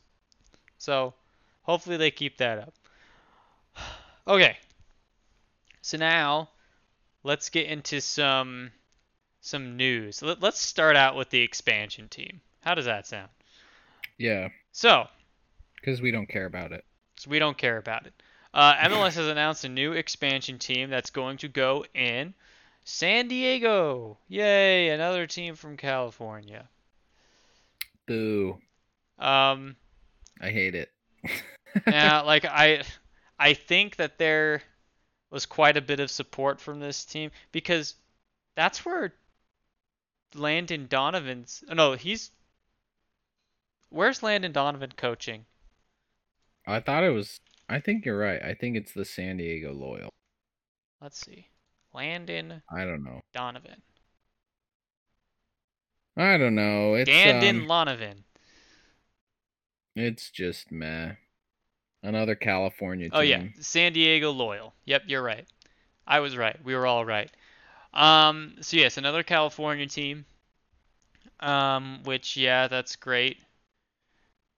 [0.78, 1.14] So,
[1.64, 2.74] hopefully they keep that up.
[4.28, 4.55] Okay.
[5.82, 6.49] So now,
[7.24, 8.72] let's get into some
[9.41, 10.22] some news.
[10.22, 12.39] Let, let's start out with the expansion team.
[12.62, 13.30] How does that sound?
[14.20, 15.07] Yeah, So,
[15.76, 16.86] because we don't care about it.
[17.17, 18.13] so we don't care about it.
[18.53, 22.34] Uh, MLS has announced a new expansion team that's going to go in
[22.84, 24.17] San Diego.
[24.28, 26.67] Yay, another team from California.
[28.07, 28.57] Boo.
[29.19, 29.76] Um,
[30.41, 30.89] I hate it.
[31.88, 32.84] yeah, like I,
[33.39, 34.61] I think that there
[35.30, 37.95] was quite a bit of support from this team because
[38.55, 39.13] that's where
[40.36, 41.63] Landon Donovan's.
[41.69, 42.32] oh, No, he's.
[43.91, 45.45] Where's Landon Donovan coaching?
[46.65, 47.41] I thought it was.
[47.67, 48.41] I think you're right.
[48.41, 50.09] I think it's the San Diego Loyal.
[51.01, 51.47] Let's see.
[51.93, 53.19] Landon I don't know.
[53.33, 53.81] Donovan.
[56.15, 56.93] I don't know.
[56.93, 58.15] It's Landon um, Lonovan.
[59.95, 61.13] It's just meh.
[62.01, 63.17] Another California team.
[63.17, 64.73] Oh yeah, San Diego Loyal.
[64.85, 65.45] Yep, you're right.
[66.07, 66.57] I was right.
[66.63, 67.29] We were all right.
[67.93, 70.25] Um, so yes, another California team.
[71.41, 73.37] Um, which yeah, that's great.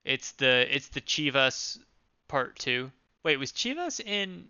[0.04, 1.78] It's the it's the Chivas
[2.28, 2.90] part two.
[3.22, 4.46] Wait, was Chivas in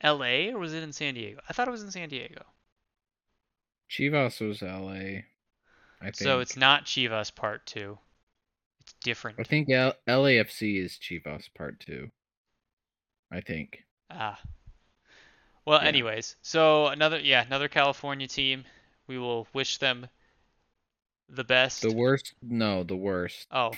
[0.00, 0.52] L.A.
[0.52, 1.40] or was it in San Diego?
[1.48, 2.42] I thought it was in San Diego.
[3.90, 5.20] Chivas was LA.
[6.00, 6.16] I think.
[6.16, 7.98] So it's not Chivas part two.
[8.80, 9.38] It's different.
[9.38, 12.10] I think L- LAFC is Chivas part two.
[13.30, 13.84] I think.
[14.10, 14.40] Ah.
[15.64, 15.88] Well, Yeah.
[15.88, 18.64] anyways, so another yeah, another California team.
[19.08, 20.06] We will wish them
[21.28, 21.82] the best.
[21.82, 22.34] The worst.
[22.40, 23.46] No, the worst.
[23.50, 23.72] Oh,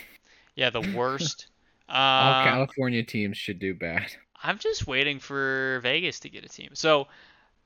[0.57, 1.48] yeah, the worst.
[1.88, 4.07] All Um, California teams should do bad.
[4.42, 6.70] I'm just waiting for Vegas to get a team.
[6.74, 7.09] So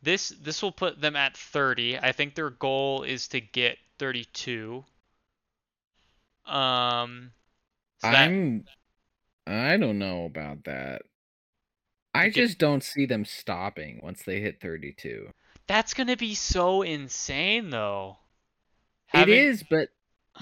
[0.03, 1.99] this this will put them at 30.
[1.99, 4.84] I think their goal is to get 32.
[6.47, 7.32] Um,
[8.01, 8.64] so that- I'm.
[9.47, 11.03] I don't know about that.
[12.14, 15.32] I You get- just don't see them stopping once they hit 32.
[15.66, 18.18] that's gonna be so insane, though.
[19.12, 19.91] It Having- is, but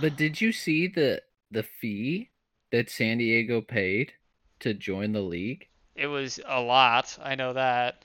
[0.01, 2.31] but did you see the the fee
[2.73, 4.13] that San Diego paid
[4.61, 5.67] to join the league?
[5.95, 7.19] It was a lot.
[7.23, 8.05] I know that.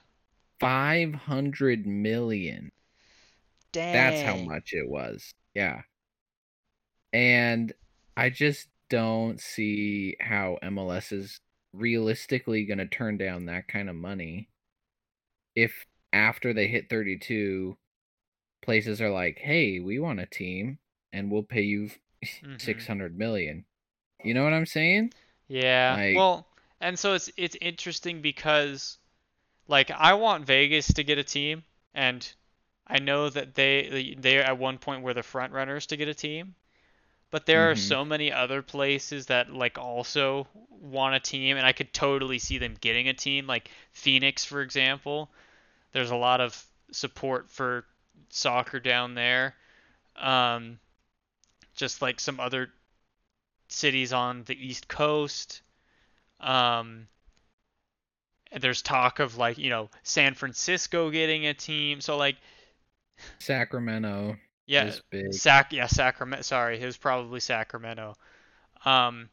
[0.59, 2.71] 500 million.
[3.71, 3.93] Dang.
[3.93, 5.33] That's how much it was.
[5.53, 5.81] Yeah.
[7.13, 7.73] And
[8.15, 11.39] I just don't see how MLS is
[11.73, 14.49] realistically going to turn down that kind of money
[15.55, 17.77] if after they hit 32
[18.61, 20.79] places are like, "Hey, we want a team
[21.13, 21.89] and we'll pay you
[22.23, 22.57] mm-hmm.
[22.57, 23.65] 600 million."
[24.23, 25.13] You know what I'm saying?
[25.47, 25.95] Yeah.
[25.97, 26.47] Like- well,
[26.79, 28.97] and so it's it's interesting because
[29.67, 31.63] like I want Vegas to get a team
[31.93, 32.27] and
[32.87, 36.13] I know that they they at one point were the front runners to get a
[36.13, 36.55] team.
[37.29, 37.87] But there are Mhm.
[37.87, 42.57] so many other places that like also want a team and I could totally see
[42.57, 45.31] them getting a team like Phoenix for example.
[45.93, 46.61] There's a lot of
[46.91, 47.85] support for
[48.29, 49.55] soccer down there.
[50.17, 50.79] Um
[51.75, 52.69] just like some other
[53.71, 55.61] cities on the East Coast.
[56.39, 57.07] Um,
[58.59, 62.01] there's talk of like you know San Francisco getting a team.
[62.01, 62.35] So like
[63.39, 65.33] Sacramento yeah, is big.
[65.33, 66.43] Sac yeah Sacramento.
[66.43, 68.15] Sorry, it was probably Sacramento.
[68.85, 69.29] Um,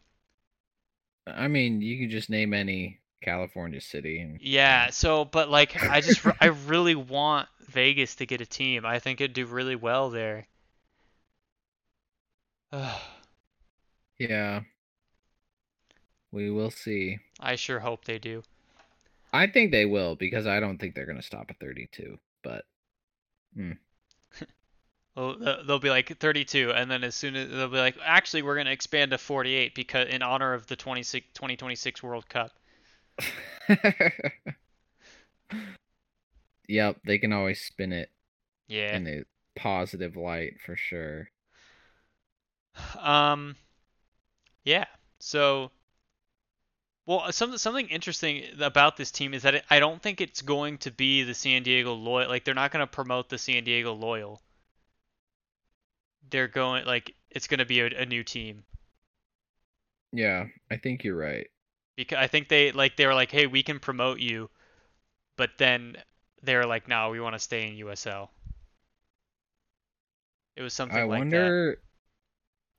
[1.26, 4.90] I mean, you can just name any California city and yeah.
[4.90, 8.86] So but like I just I really want Vegas to get a team.
[8.86, 10.46] I think it'd do really well there.
[14.18, 14.60] yeah.
[16.32, 17.18] We will see.
[17.40, 18.42] I sure hope they do.
[19.32, 22.18] I think they will because I don't think they're going to stop at 32.
[22.42, 22.64] But
[25.14, 28.56] Well, they'll be like 32, and then as soon as they'll be like, actually, we're
[28.56, 32.52] gonna expand to 48 because in honor of the 26 2026 World Cup.
[36.68, 38.10] yep, they can always spin it
[38.68, 38.96] Yeah.
[38.96, 39.24] in a
[39.58, 41.30] positive light for sure.
[42.98, 43.56] Um.
[44.68, 44.84] Yeah.
[45.20, 45.70] So.
[47.06, 50.42] Well, uh, something something interesting about this team is that it, I don't think it's
[50.42, 52.28] going to be the San Diego Loyal.
[52.28, 54.40] Like they're not going to promote the San Diego Loyal.
[56.30, 58.64] They're going like it's going to be a, a new team
[60.12, 61.48] Yeah, I think you're right.
[61.96, 64.50] because I think they like they were like, hey, we can promote you,
[65.36, 65.96] but then
[66.42, 68.30] they were like, no, we want to stay in USL.
[70.56, 71.54] It was something I like that.
[71.54, 71.80] wonder.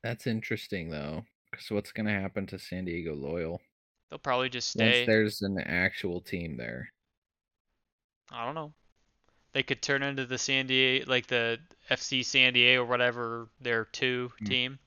[0.03, 1.25] That's interesting though,
[1.59, 3.61] because what's going to happen to San Diego Loyal
[4.09, 5.05] They'll probably just once stay.
[5.05, 6.89] there's an actual team there?
[8.31, 8.73] I don't know.
[9.53, 13.85] They could turn into the San Diego, like the FC San Diego or whatever their
[13.85, 14.45] two Hmm.
[14.45, 14.79] team.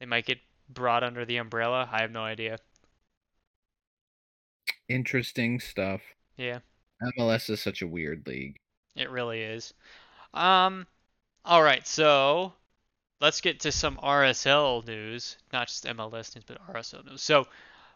[0.00, 1.88] They might get brought under the umbrella.
[1.92, 2.58] I have no idea.
[4.88, 6.02] Interesting stuff.
[6.36, 6.60] Yeah,
[7.02, 8.58] MLS is such a weird league.
[8.96, 9.74] it really is.
[10.34, 10.86] Um,
[11.44, 12.54] all right, so
[13.20, 17.22] let's get to some RSL news, not just MLS news, but RSL news.
[17.22, 17.46] So,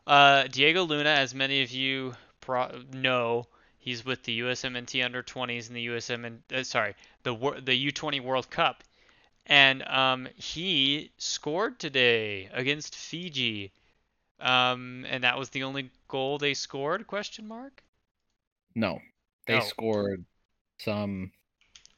[0.07, 3.47] uh, Diego Luna, as many of you pro- know,
[3.79, 8.51] he's with the USMNT under 20s and the USMN, uh, sorry, the the U20 World
[8.51, 8.85] Cup,
[9.47, 13.73] and um, he scored today against Fiji,
[14.41, 17.07] um, and that was the only goal they scored?
[17.07, 17.83] Question mark.
[18.75, 19.01] No,
[19.47, 19.61] they Oh.
[19.61, 20.25] scored
[20.79, 21.33] some.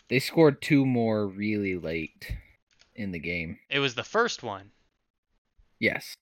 [0.08, 2.36] They scored two more really late
[2.96, 3.58] in the game.
[3.68, 4.70] It was the first one.
[5.78, 6.14] Yes,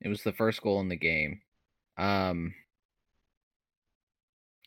[0.00, 1.40] it was the first goal in the game.
[1.96, 2.54] Um,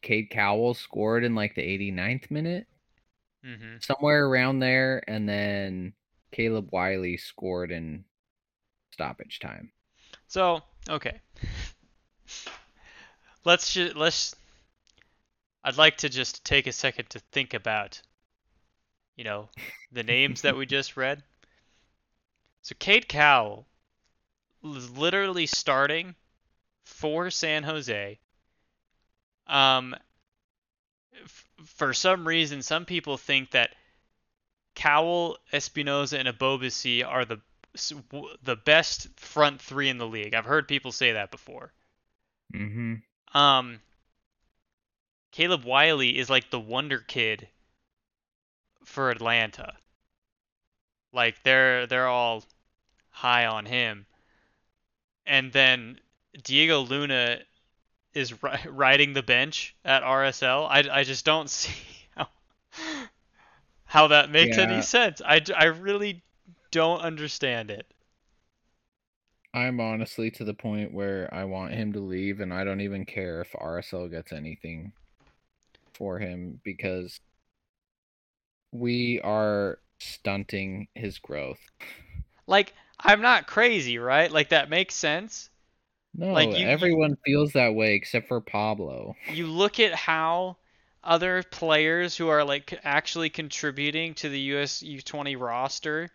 [0.01, 2.67] Cade Cowell scored in like the 89th minute,
[3.43, 5.93] hmm somewhere around there, and then
[6.31, 8.05] Caleb Wiley scored in
[8.91, 9.71] stoppage time.
[10.27, 11.19] So okay,
[13.45, 14.35] let's just let's.
[15.63, 18.01] I'd like to just take a second to think about,
[19.15, 19.47] you know,
[19.91, 21.23] the names that we just read.
[22.61, 23.65] So Cade Cowell
[24.63, 26.15] is literally starting
[26.83, 28.19] for San Jose.
[29.47, 29.95] Um,
[31.23, 33.75] f- for some reason, some people think that
[34.75, 37.39] Cowell, Espinoza, and Ebobisse are the
[38.43, 40.33] the best front three in the league.
[40.33, 41.71] I've heard people say that before.
[42.53, 42.95] Mm-hmm.
[43.37, 43.79] Um,
[45.31, 47.47] Caleb Wiley is like the wonder kid
[48.83, 49.73] for Atlanta.
[51.13, 52.43] Like they're they're all
[53.11, 54.07] high on him.
[55.25, 55.99] And then
[56.43, 57.41] Diego Luna
[58.13, 60.67] is ri- riding the bench at RSL.
[60.67, 61.73] I, I just don't see
[62.15, 62.29] how
[63.85, 64.57] how that makes Yeah.
[64.57, 65.21] any sense.
[65.23, 66.23] I, I really
[66.71, 67.85] don't understand it.
[69.53, 73.05] I'm honestly to the point where I want him to leave, and I don't even
[73.05, 74.91] care if RSL gets anything
[75.93, 77.19] for him because
[78.71, 81.59] we are stunting his growth.
[82.47, 84.31] Like I'm not crazy, right?
[84.31, 85.49] Like that makes sense.
[86.13, 89.15] No, Like, you- you- everyone feels that way except for Pablo.
[89.25, 90.57] you look at how
[91.03, 96.11] other players who are like actually contributing to the US U20 roster,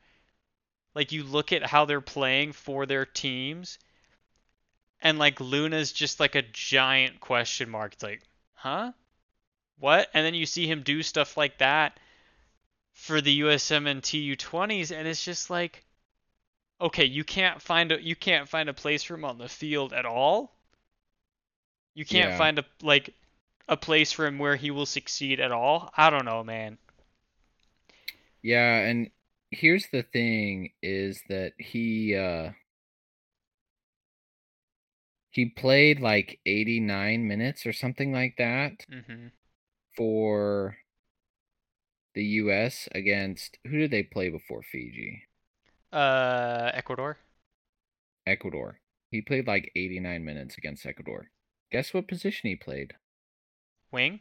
[0.94, 3.78] like you look at how they're playing for their teams,
[5.00, 7.94] and like Luna's just like a giant question mark.
[7.94, 8.22] It's like,
[8.54, 8.92] huh?
[9.78, 10.10] What?
[10.14, 11.98] And then you see him do stuff like that
[12.96, 15.84] for the USMNT U20s, and it's just like,
[16.80, 19.92] okay, you can't find a you can't find a place for him on the field
[19.92, 20.56] at all.
[21.94, 22.36] You can't Yeah.
[22.36, 23.12] find a like
[23.68, 25.90] a place for him where he will succeed at all.
[25.96, 26.78] I don't know, man.
[28.42, 29.10] Yeah, and
[29.50, 32.52] here's the thing is that he uh
[35.30, 39.28] he played like 89 minutes or something like that mm-hmm.
[39.96, 40.76] for
[42.16, 45.22] the US against who did they play before Fiji?
[45.92, 47.18] Uh, Ecuador.
[48.26, 48.80] Ecuador.
[49.10, 51.28] He played like 89 minutes against Ecuador.
[51.70, 52.94] Guess what position he played?
[53.92, 54.20] Wing.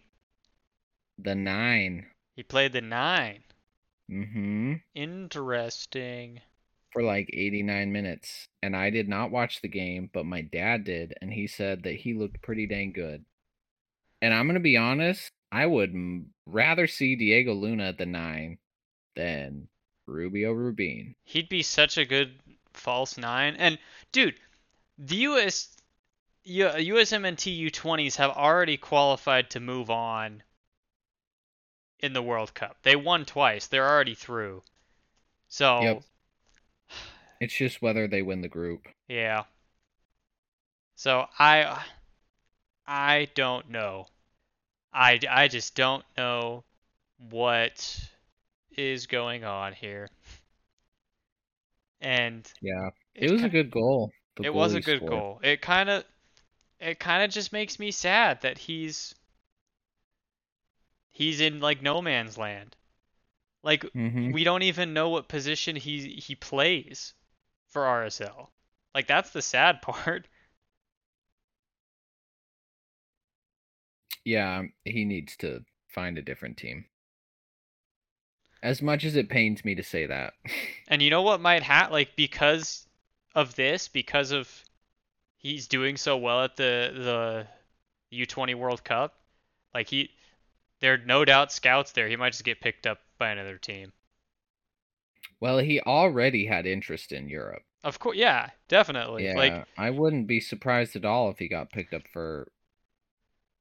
[1.17, 2.05] The 9.
[2.35, 3.43] He played the nine.
[4.11, 4.73] Mm-hmm.
[4.93, 6.41] Interesting.
[6.91, 8.49] For like 89 minutes.
[8.61, 11.95] And I did not watch the game, but my dad did and he said that
[11.95, 13.23] he looked pretty dang good.
[14.21, 18.05] And I'm going to be honest, I would m- rather see Diego Luna at the
[18.05, 18.57] 9
[19.15, 19.67] than
[20.05, 21.15] Rubio Rubin.
[21.23, 22.39] He'd be such a good
[22.73, 23.55] false nine.
[23.57, 23.79] And
[24.11, 24.35] dude,
[24.97, 25.71] the US
[26.45, 30.43] USMNT U20s have already qualified to move on
[31.99, 32.77] in the World Cup.
[32.83, 33.67] They won twice.
[33.67, 34.61] They're already through.
[35.47, 36.03] So, Yep.
[37.41, 38.87] It's just whether they win the group.
[39.07, 39.43] yeah.
[40.97, 41.83] So I
[42.87, 44.07] I don't know.
[44.95, 46.63] I I just don't know
[47.29, 47.99] what
[48.77, 50.07] is going on here.
[52.01, 52.89] And Yeah.
[53.13, 54.11] it It was ki- a good goal.
[54.41, 55.09] it was a good scored.
[55.11, 55.39] goal.
[55.43, 56.05] It kind of
[56.79, 59.13] it kind of just makes me sad that he's
[61.11, 62.75] he's in like no man's land.
[63.63, 64.33] Like Mhm.
[64.33, 67.13] we don't even know what position he he plays
[67.69, 68.51] for RSL.
[68.93, 70.27] Like that's the sad part.
[74.25, 76.85] Yeah, he needs to find a different team.
[78.61, 80.33] As much as it pains me to say that.
[80.87, 82.87] And you know what might ha like because
[83.35, 84.65] of this, because of
[85.37, 86.91] he's doing so well at the
[88.11, 89.15] the U20 World Cup,
[89.73, 90.11] like he
[90.81, 92.07] there are no doubt scouts there.
[92.07, 93.93] He might just get picked up by another team.
[95.39, 97.63] well, he already had interest in Europe.
[97.83, 99.25] Of course, yeah, definitely.
[99.25, 102.51] Yeah, Like I wouldn't be surprised at all if he got picked up for,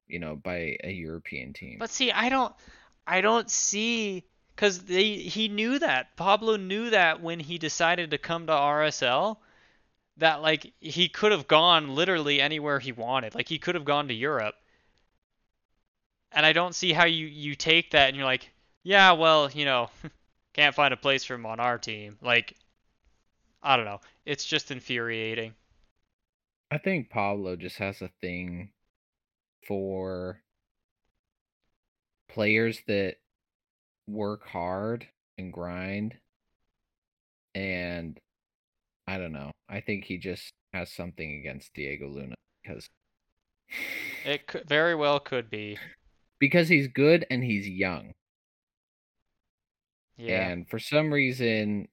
[0.07, 1.77] you know, by a European team.
[1.79, 2.53] But see, I don't,
[3.07, 4.23] I don't see,
[4.55, 9.37] cause they he knew that Pablo knew that when he decided to come to RSL,
[10.17, 13.35] that like he could have gone literally anywhere he wanted.
[13.35, 14.55] Like he could have gone to Europe.
[16.31, 18.49] And I don't see how you you take that and you're like,
[18.83, 19.89] yeah, well, you know,
[20.53, 22.17] can't find a place for him on our team.
[22.21, 22.55] Like,
[23.61, 24.01] I don't know.
[24.25, 25.53] It's just infuriating.
[26.71, 28.69] I think Pablo just has a thing
[29.67, 30.41] for
[32.29, 33.15] players that
[34.07, 35.07] work hard
[35.37, 36.15] and grind.
[37.53, 38.19] And
[39.07, 39.51] I don't know.
[39.69, 42.89] I think he just has something against Diego Luna because
[44.25, 45.77] It could, very well could be.
[46.39, 48.13] because he's good and he's young.
[50.17, 50.49] Yeah.
[50.49, 51.87] And for some reason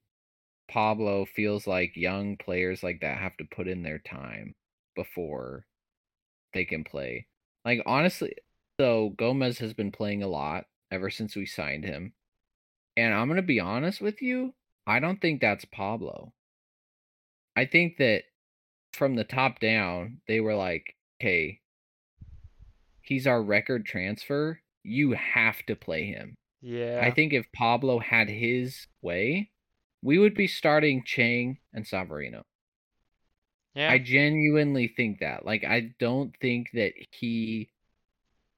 [0.69, 4.53] Pablo feels like young players like that have to put in their time
[4.95, 5.65] before
[6.53, 7.27] they can play.
[7.65, 8.33] Like honestly,
[8.79, 12.13] so Gomez has been playing a lot ever since we signed him.
[12.95, 14.53] And I'm going to be honest with you,
[14.85, 16.33] I don't think that's Pablo.
[17.55, 18.23] I think that
[18.93, 21.61] from the top down, they were like, "Okay,
[23.01, 24.59] he's our record transfer.
[24.83, 27.01] You have to play him." Yeah.
[27.03, 29.51] I think if Pablo had his way,
[30.01, 32.43] we would be starting Chang and Savarino.
[33.75, 33.91] Yeah.
[33.91, 35.45] I genuinely think that.
[35.45, 37.69] Like, I don't think that he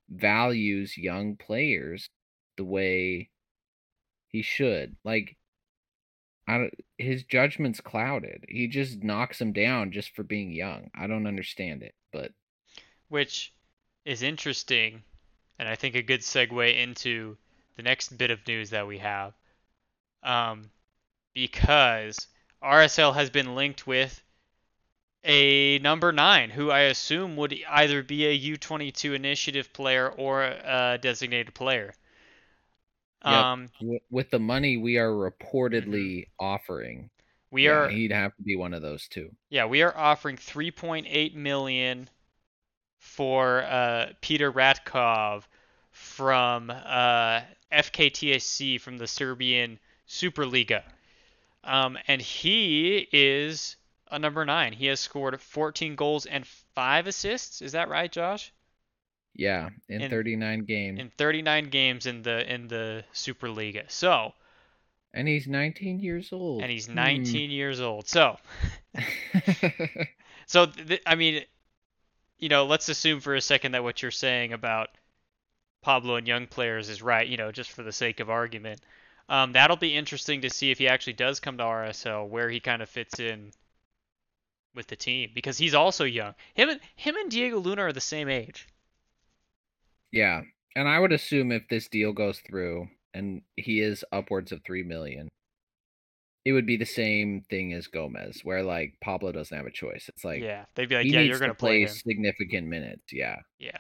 [0.10, 2.10] values young players
[2.58, 3.30] the way
[4.28, 4.96] he should.
[5.04, 5.38] Like,
[6.48, 8.46] I don't, his judgment's clouded.
[8.48, 10.90] He just knocks them down just for being young.
[10.94, 12.32] I don't understand it, but
[13.08, 13.54] which
[14.04, 15.02] is interesting,
[15.58, 17.38] and I think a good segue into
[17.78, 19.34] the next bit of news that we have.
[20.24, 20.70] Um,
[21.34, 22.28] because
[22.64, 24.22] RSL has been linked with
[25.26, 30.98] a number nine, who I assume would either be a U22 initiative player or a
[31.02, 31.94] designated player.
[33.28, 33.48] Yep.
[33.48, 33.70] Um,
[34.10, 37.10] with the money we are reportedly offering,
[37.52, 37.56] Mm-hmm.
[37.56, 39.36] we yeah, are he'd have to be one of those two.
[39.50, 42.10] Yeah, we are offering 3.8 million
[43.00, 45.44] for uh, Peter Ratkov
[45.92, 50.84] from uh, FKTSC from the Serbian Superliga.
[51.64, 53.76] Um, and he is
[54.20, 54.74] number nine.
[54.74, 56.46] He has scored 14 goals and
[56.76, 57.62] five assists.
[57.62, 58.52] Is that right, Josh?
[59.34, 61.00] Yeah, in, In- 39 games.
[61.00, 63.84] In 39 games in the in the Superliga.
[63.92, 64.34] So,
[65.14, 66.62] and he's 19 years old.
[66.62, 66.96] and he's Hmm.
[66.96, 68.08] 19 years old.
[68.08, 68.38] So,
[70.48, 71.44] So, th- I mean,
[72.38, 74.90] you know, let's assume for a second that what you're saying about
[75.82, 78.82] Pablo and young players is right, you know, just for the sake of argument.
[79.28, 82.60] Um, that'll be interesting to see if he actually does come to RSL, where he
[82.60, 83.52] kind of fits in
[84.76, 86.34] with the team, because he's also young.
[86.54, 88.68] Him and him and Diego Luna are the same age.
[90.12, 90.42] yeah,
[90.76, 94.84] and I would assume if this deal goes through and he is upwards of 3
[94.84, 95.30] million,
[96.44, 100.10] it would be the same thing as Gomez, where like Pablo doesn't have a choice.
[100.10, 101.90] It's like yeah, they'd be like, yeah, you're gonna play him.
[101.90, 103.12] significant minutes.
[103.12, 103.78] Yeah, Yeah,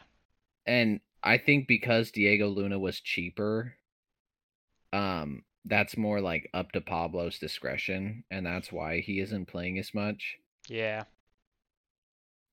[0.66, 3.76] and I think because Diego Luna was cheaper,
[4.94, 9.94] um, that's more like up to Pablo's discretion, and that's why he isn't playing as
[9.94, 10.38] much.
[10.68, 11.06] Yeah,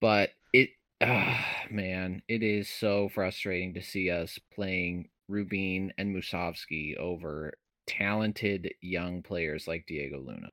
[0.01, 6.95] But it, ah, man, it is so frustrating to see us playing Rubin and Musovski
[6.99, 7.55] over
[7.87, 10.51] talented young players like Diego Luna.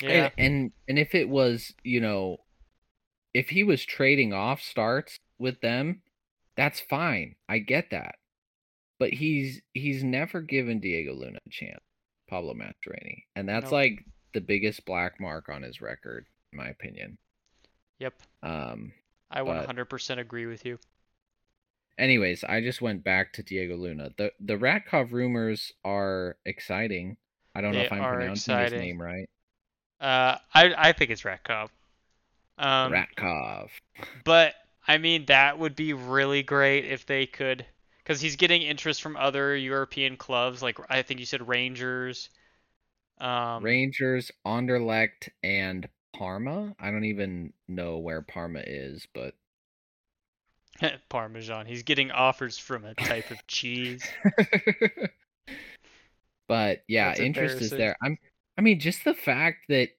[0.00, 2.38] yeah, And, and and if it was, you know,
[3.34, 6.02] if he was trading off starts with them,
[6.56, 7.36] that's fine.
[7.48, 8.16] I get that.
[8.98, 11.80] But he's he's never given Diego Luna a chance,
[12.28, 13.24] Pablo Mastroeni.
[13.36, 13.72] And that's Nope.
[13.72, 17.18] like the biggest black mark on his record, in my opinion.
[17.98, 18.14] yep.
[18.42, 18.92] Um
[19.30, 20.78] I but- 100% agree with you.
[21.98, 24.10] anyways, I just went back to Diego Luna.
[24.16, 27.16] The the Ratkov rumors are exciting.
[27.54, 29.28] I don't know if I'm pronouncing his name right.
[30.00, 31.68] Uh, I I think it's Ratkov.
[32.58, 33.70] Um, Ratkov.
[34.24, 34.54] But
[34.88, 37.66] I mean, that would be really great if they could,
[37.98, 42.30] because he's getting interest from other European clubs, like I think you said Rangers.
[43.20, 46.74] Um, Rangers, Anderlecht, and Parma.
[46.80, 49.34] I don't even know where Parma is, but
[51.08, 51.66] Parmesan.
[51.66, 54.06] He's getting offers from a type of cheese.
[56.48, 57.96] but yeah, That's interest is there.
[58.02, 58.18] I'm
[58.58, 59.90] I mean, just the fact that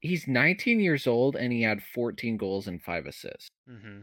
[0.00, 3.48] he's 19 years old and he had 14 goals and 5 assists.
[3.68, 4.00] Mm-hmm.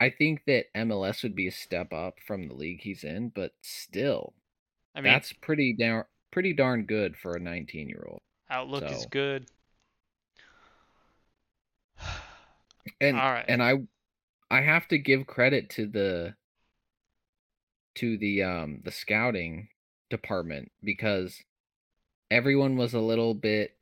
[0.00, 3.52] I think that MLS would be a step up from the league he's in, but
[3.62, 4.34] still,
[4.94, 8.20] I mean, that's pretty darn pretty darn good for a 19 year old.
[8.50, 9.46] outlook is good.
[13.00, 13.44] And All right.
[13.48, 13.74] and I
[14.48, 16.34] I have to give credit to the
[17.96, 19.68] to the um the scouting
[20.08, 21.42] department because
[22.30, 23.76] everyone was a little bit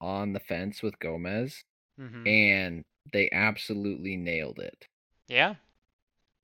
[0.00, 1.62] on the fence with Gomez
[1.98, 2.82] hmm and
[3.12, 4.86] they absolutely nailed it.
[5.28, 5.56] Yeah.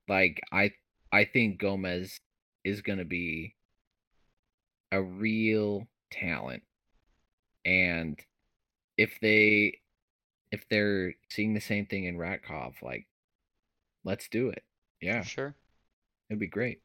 [0.07, 0.71] Like I
[1.11, 2.19] I think Gomez
[2.63, 3.55] is going to be
[4.91, 6.63] a real talent.
[7.65, 8.19] And
[8.97, 9.79] if they
[10.51, 13.07] if they're seeing the same thing in Ratkov, like
[14.05, 14.63] let's do it.
[15.01, 15.55] Yeah, Sure.
[16.29, 16.81] it'd be great.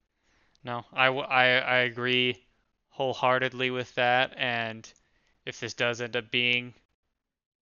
[0.62, 2.46] No, I, w- I, I agree
[2.90, 4.34] wholeheartedly with that.
[4.36, 4.86] And
[5.46, 6.74] if this does end up being,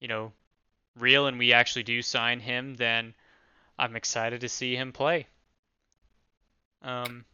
[0.01, 0.33] you know,
[0.97, 3.15] real and we actually do sign him, then
[3.79, 5.29] I'm excited to see him play.
[6.83, 7.25] Um,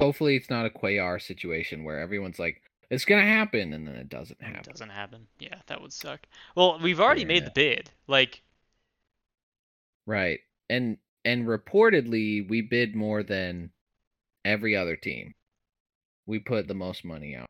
[0.00, 4.08] Hopefully it's not a Quayar situation where everyone's like, it's gonna happen, and then it
[4.08, 4.72] doesn't It happen.
[4.72, 5.28] doesn't happen.
[5.38, 6.20] Yeah, that would suck.
[6.56, 7.90] Well, we've already made the bid.
[8.06, 8.42] Like,
[10.06, 10.40] Right.
[10.68, 13.70] And and reportedly we bid more than
[14.44, 15.34] every other team.
[16.26, 17.46] We put the most money out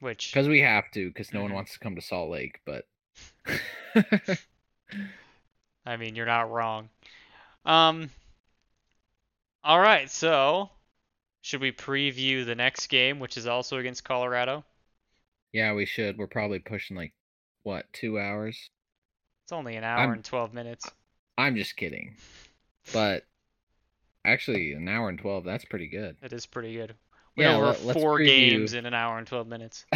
[0.00, 1.54] which because we have to because no one Mhm.
[1.54, 2.86] wants to come to Salt Lake, but
[5.86, 6.90] I mean, you're not wrong.
[7.64, 8.10] Um.
[9.64, 10.70] All right, so
[11.44, 14.64] should we preview the next game, which is also against Colorado?
[15.52, 16.16] yeah, we should.
[16.16, 17.12] We're probably pushing like
[17.64, 18.70] what, 2 hours?
[19.44, 20.90] It's only an hour I'm- and 12 minutes.
[21.36, 22.16] I'm just kidding.
[22.92, 23.24] But
[24.24, 26.16] actually an hour and 12, that's pretty good.
[26.22, 26.94] That is pretty good.
[27.36, 28.26] We Yeah, over let, four preview.
[28.26, 29.84] games in an hour and 12 minutes.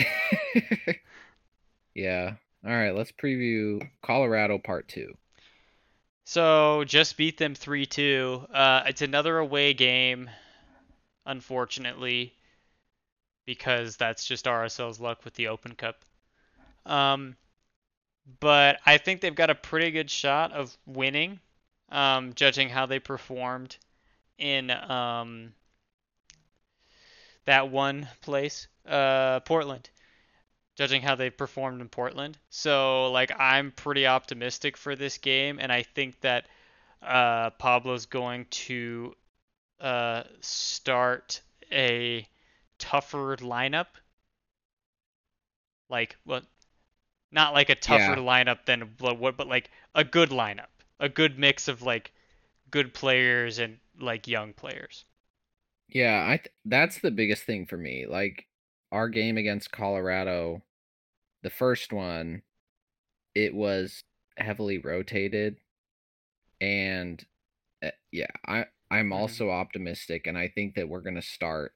[1.94, 2.34] yeah.
[2.64, 5.14] All right, let's preview Colorado part 2.
[6.24, 8.46] So just beat them 3-2.
[8.52, 10.28] Uh, it's another away game,
[11.28, 12.32] unfortunately,
[13.46, 16.04] because that's just RSL's luck with the Open Cup.
[16.84, 17.36] Um,
[18.40, 21.38] but I think they've got a pretty good shot of winning,
[21.90, 23.76] um, judging how they performed
[24.38, 25.52] in um,
[27.44, 29.88] that one place, uh, Portland.
[30.76, 32.38] Judging how they performed in Portland.
[32.50, 36.46] So, like, I'm pretty optimistic for this game, and I think that
[37.02, 39.14] uh, Pablo's going to
[39.80, 41.42] uh, start
[41.72, 42.28] a
[42.78, 43.88] tougher lineup.
[45.90, 46.46] Like, what?
[47.30, 48.18] Not like a tougher Yeah.
[48.18, 52.12] lineup than what, but like a good lineup, a good mix of like
[52.70, 55.04] good players and like young players.
[55.88, 58.06] Yeah, I th- that's the biggest thing for me.
[58.06, 58.46] Like
[58.92, 60.62] our game against Colorado,
[61.42, 62.42] the first one,
[63.34, 64.04] it was
[64.38, 65.58] heavily rotated,
[66.60, 67.24] and
[67.84, 69.14] uh, yeah, I I'm Mhm.
[69.14, 71.74] also optimistic, and I think that we're gonna start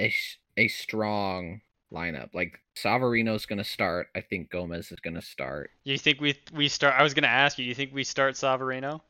[0.00, 0.12] a
[0.56, 1.62] a strong
[1.92, 2.32] lineup.
[2.34, 4.10] Like Savarino's gonna start.
[4.14, 5.70] I think Gomez is gonna start.
[5.84, 6.94] You think we we start?
[6.98, 7.64] I was gonna ask you.
[7.64, 9.02] You think we start Savarino?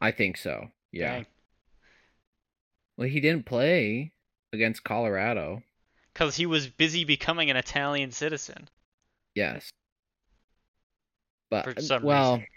[0.00, 0.70] I think so.
[0.90, 1.16] Yeah.
[1.16, 1.26] Dang.
[2.96, 4.12] Well, he didn't play
[4.52, 5.62] against Colorado.
[6.12, 8.68] Because he was busy becoming an Italian citizen.
[9.34, 9.70] Yes.
[11.50, 12.48] But For some well, reason.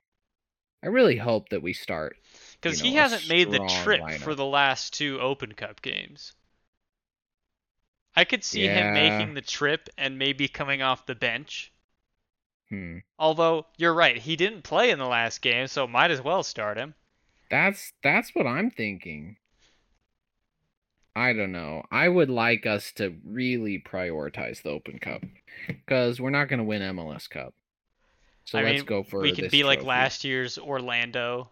[0.83, 2.17] I really hope that we start.
[2.65, 4.17] Because you he know, a hasn't made the trip lineup.
[4.21, 6.33] for the last two Open Cup games.
[8.15, 11.71] I could see him making the trip and maybe coming off the bench.
[12.69, 12.99] Hmm.
[13.19, 16.77] Although you're right, he didn't play in the last game, so might as well start
[16.77, 16.95] him.
[17.51, 19.37] That's that's what I'm thinking.
[21.15, 21.83] I don't know.
[21.91, 25.23] I would like us to really prioritize the Open Cup
[25.67, 27.53] because we're not going to win MLS Cup.
[28.45, 31.51] So I let's mean, go for we could be like last year's Orlando,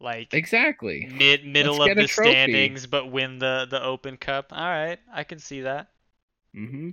[0.00, 1.06] like Exactly.
[1.12, 4.52] mid middle Let's of the standings, but win the the Open Cup.
[4.52, 5.88] All right, I can see that.
[6.56, 6.90] Mm-hmm.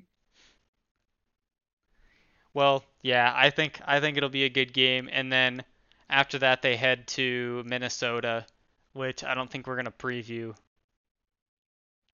[2.53, 5.63] Well, yeah, I think I think it'll be a good game, and then
[6.09, 8.45] after that they head to Minnesota,
[8.93, 10.55] which I don't think we're gonna preview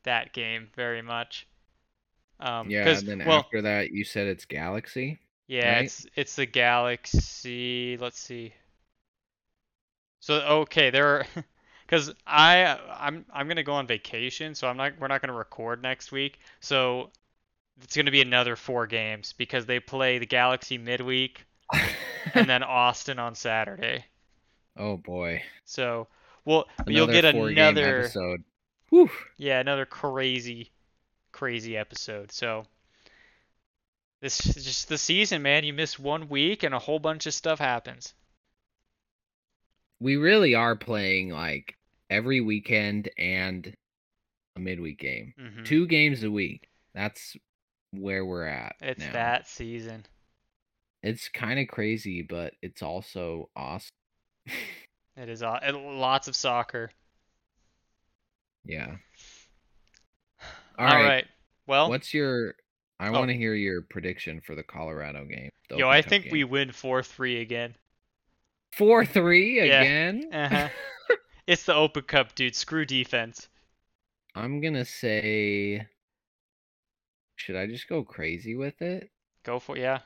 [0.03, 1.47] that game very much.
[2.39, 2.87] Um, Yeah.
[2.89, 5.19] And then well, after that, you said it's Galaxy.
[5.47, 5.85] yeah, right?
[5.85, 7.97] it's it's the Galaxy.
[7.97, 8.53] Let's see.
[10.23, 11.25] So okay, there are
[11.85, 15.83] because I I'm I'm gonna go on vacation, so I'm not we're not gonna record
[15.83, 16.39] next week.
[16.61, 17.09] So
[17.81, 21.45] it's gonna be another four games because they play the Galaxy midweek
[22.35, 24.05] and then Austin on Saturday.
[24.77, 25.43] oh boy.
[25.65, 26.07] So
[26.45, 28.43] well you'll get Another another episode.
[28.91, 29.09] Whew.
[29.35, 30.71] yeah another crazy
[31.33, 32.31] crazy episode.
[32.31, 32.63] So
[34.21, 35.65] this is just the season, man.
[35.65, 38.13] You miss one week and a whole bunch of stuff happens.
[40.03, 41.75] We really are playing like
[42.09, 43.73] every weekend and
[44.57, 45.33] a midweek game.
[45.39, 46.67] hmm Two games a week.
[46.93, 47.37] That's
[47.91, 48.75] where we're at.
[48.81, 49.13] It's now.
[49.13, 50.05] that season.
[51.03, 53.89] It's kind of crazy, but it's also awesome.
[55.15, 56.89] It is aw- lots of soccer.
[58.65, 58.95] yeah.
[60.79, 61.05] All All right.
[61.07, 61.25] right.
[61.67, 62.55] Well, What's your?
[62.99, 63.11] I Oh.
[63.11, 65.49] want to hear your prediction for the Colorado game.
[65.69, 67.75] the yo, Open I Cup think we win 4-3 again.
[68.77, 69.81] Four three Yeah.
[69.81, 70.29] again.
[70.33, 70.69] Uh-huh.
[71.45, 72.55] It's the Open Cup, dude.
[72.55, 73.49] Screw defense.
[74.35, 75.85] I'm gonna say.
[77.35, 79.09] Should I just go crazy with it?
[79.43, 79.99] Go for yeah.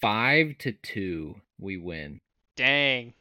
[0.00, 2.20] Five to two, we win.
[2.56, 3.14] Dang.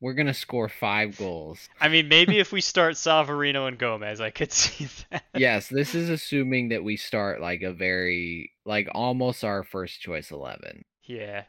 [0.00, 1.68] We're gonna score five goals.
[1.80, 5.22] I mean, maybe if we start Savarino and Gomez, I could see that.
[5.36, 10.32] yes, this is assuming that we start like a very like almost our first choice
[10.32, 10.84] eleven.
[11.04, 11.44] Yeah.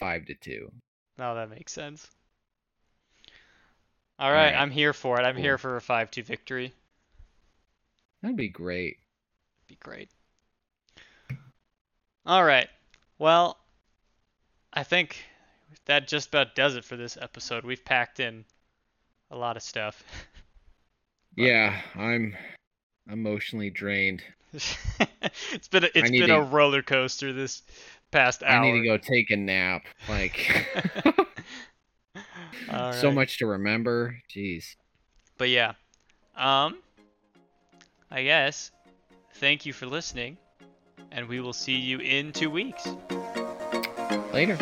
[0.00, 0.72] Five to two.
[1.18, 2.06] No, that makes sense.
[4.18, 5.24] All right, I'm here for it.
[5.24, 6.72] I'm here for a 5-2 victory.
[8.22, 8.96] That'd be great.
[8.98, 10.10] That'd Be great.
[12.26, 12.68] All right.
[13.18, 13.58] Well,
[14.72, 15.24] I think
[15.86, 17.64] that just about does it for this episode.
[17.64, 18.44] We've packed in
[19.30, 20.02] a lot of stuff.
[21.36, 22.34] Yeah, I'm
[23.08, 24.24] emotionally drained.
[24.52, 27.62] it's been a, it's been to- a roller coaster this
[28.10, 28.64] past hour.
[28.64, 29.82] I need to go take a nap.
[30.08, 30.66] Like
[32.70, 34.16] All so much to remember.
[34.34, 34.76] Jeez.
[35.36, 35.74] But yeah.
[36.36, 36.78] Um
[38.10, 38.70] I guess
[39.34, 40.38] thank you for listening
[41.12, 42.86] and we will see you in 2 weeks.
[44.32, 44.58] Later.